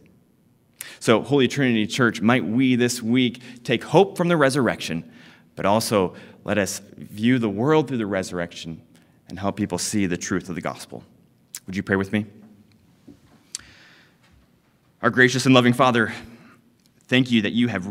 So, 0.99 1.21
Holy 1.21 1.47
Trinity 1.47 1.87
Church, 1.87 2.21
might 2.21 2.45
we 2.45 2.75
this 2.75 3.01
week 3.01 3.41
take 3.63 3.83
hope 3.83 4.17
from 4.17 4.27
the 4.27 4.37
resurrection, 4.37 5.11
but 5.55 5.65
also 5.65 6.15
let 6.43 6.57
us 6.57 6.81
view 6.95 7.39
the 7.39 7.49
world 7.49 7.87
through 7.87 7.97
the 7.97 8.05
resurrection 8.05 8.81
and 9.27 9.39
help 9.39 9.57
people 9.57 9.77
see 9.77 10.05
the 10.05 10.17
truth 10.17 10.49
of 10.49 10.55
the 10.55 10.61
gospel. 10.61 11.03
Would 11.65 11.75
you 11.75 11.83
pray 11.83 11.97
with 11.97 12.13
me? 12.13 12.25
Our 15.01 15.09
gracious 15.09 15.45
and 15.45 15.53
loving 15.53 15.73
Father, 15.73 16.13
thank 17.07 17.29
you 17.29 17.41
that 17.43 17.53
you 17.53 17.67
have, 17.67 17.85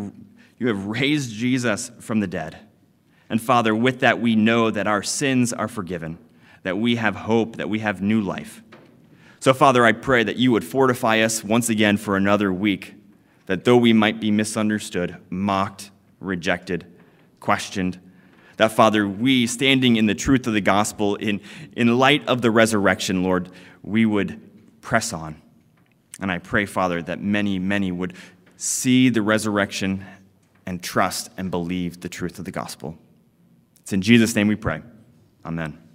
you 0.58 0.68
have 0.68 0.86
raised 0.86 1.32
Jesus 1.32 1.90
from 2.00 2.20
the 2.20 2.26
dead. 2.26 2.58
And 3.28 3.40
Father, 3.40 3.74
with 3.74 4.00
that, 4.00 4.20
we 4.20 4.34
know 4.36 4.70
that 4.70 4.86
our 4.86 5.02
sins 5.02 5.52
are 5.52 5.68
forgiven, 5.68 6.18
that 6.62 6.78
we 6.78 6.96
have 6.96 7.14
hope, 7.14 7.56
that 7.56 7.68
we 7.68 7.80
have 7.80 8.00
new 8.00 8.20
life. 8.20 8.62
So, 9.40 9.52
Father, 9.54 9.84
I 9.84 9.92
pray 9.92 10.24
that 10.24 10.36
you 10.36 10.52
would 10.52 10.64
fortify 10.64 11.20
us 11.20 11.44
once 11.44 11.68
again 11.68 11.96
for 11.96 12.16
another 12.16 12.52
week, 12.52 12.94
that 13.46 13.64
though 13.64 13.76
we 13.76 13.92
might 13.92 14.20
be 14.20 14.30
misunderstood, 14.30 15.16
mocked, 15.30 15.90
rejected, 16.20 16.86
questioned, 17.40 18.00
that, 18.56 18.72
Father, 18.72 19.06
we, 19.06 19.46
standing 19.46 19.96
in 19.96 20.06
the 20.06 20.14
truth 20.14 20.46
of 20.46 20.54
the 20.54 20.62
gospel, 20.62 21.16
in, 21.16 21.40
in 21.76 21.98
light 21.98 22.26
of 22.26 22.40
the 22.40 22.50
resurrection, 22.50 23.22
Lord, 23.22 23.50
we 23.82 24.06
would 24.06 24.40
press 24.80 25.12
on. 25.12 25.40
And 26.20 26.32
I 26.32 26.38
pray, 26.38 26.64
Father, 26.64 27.02
that 27.02 27.20
many, 27.20 27.58
many 27.58 27.92
would 27.92 28.14
see 28.56 29.10
the 29.10 29.20
resurrection 29.20 30.04
and 30.64 30.82
trust 30.82 31.30
and 31.36 31.50
believe 31.50 32.00
the 32.00 32.08
truth 32.08 32.38
of 32.38 32.46
the 32.46 32.50
gospel. 32.50 32.96
It's 33.80 33.92
in 33.92 34.00
Jesus' 34.00 34.34
name 34.34 34.48
we 34.48 34.56
pray. 34.56 34.80
Amen. 35.44 35.85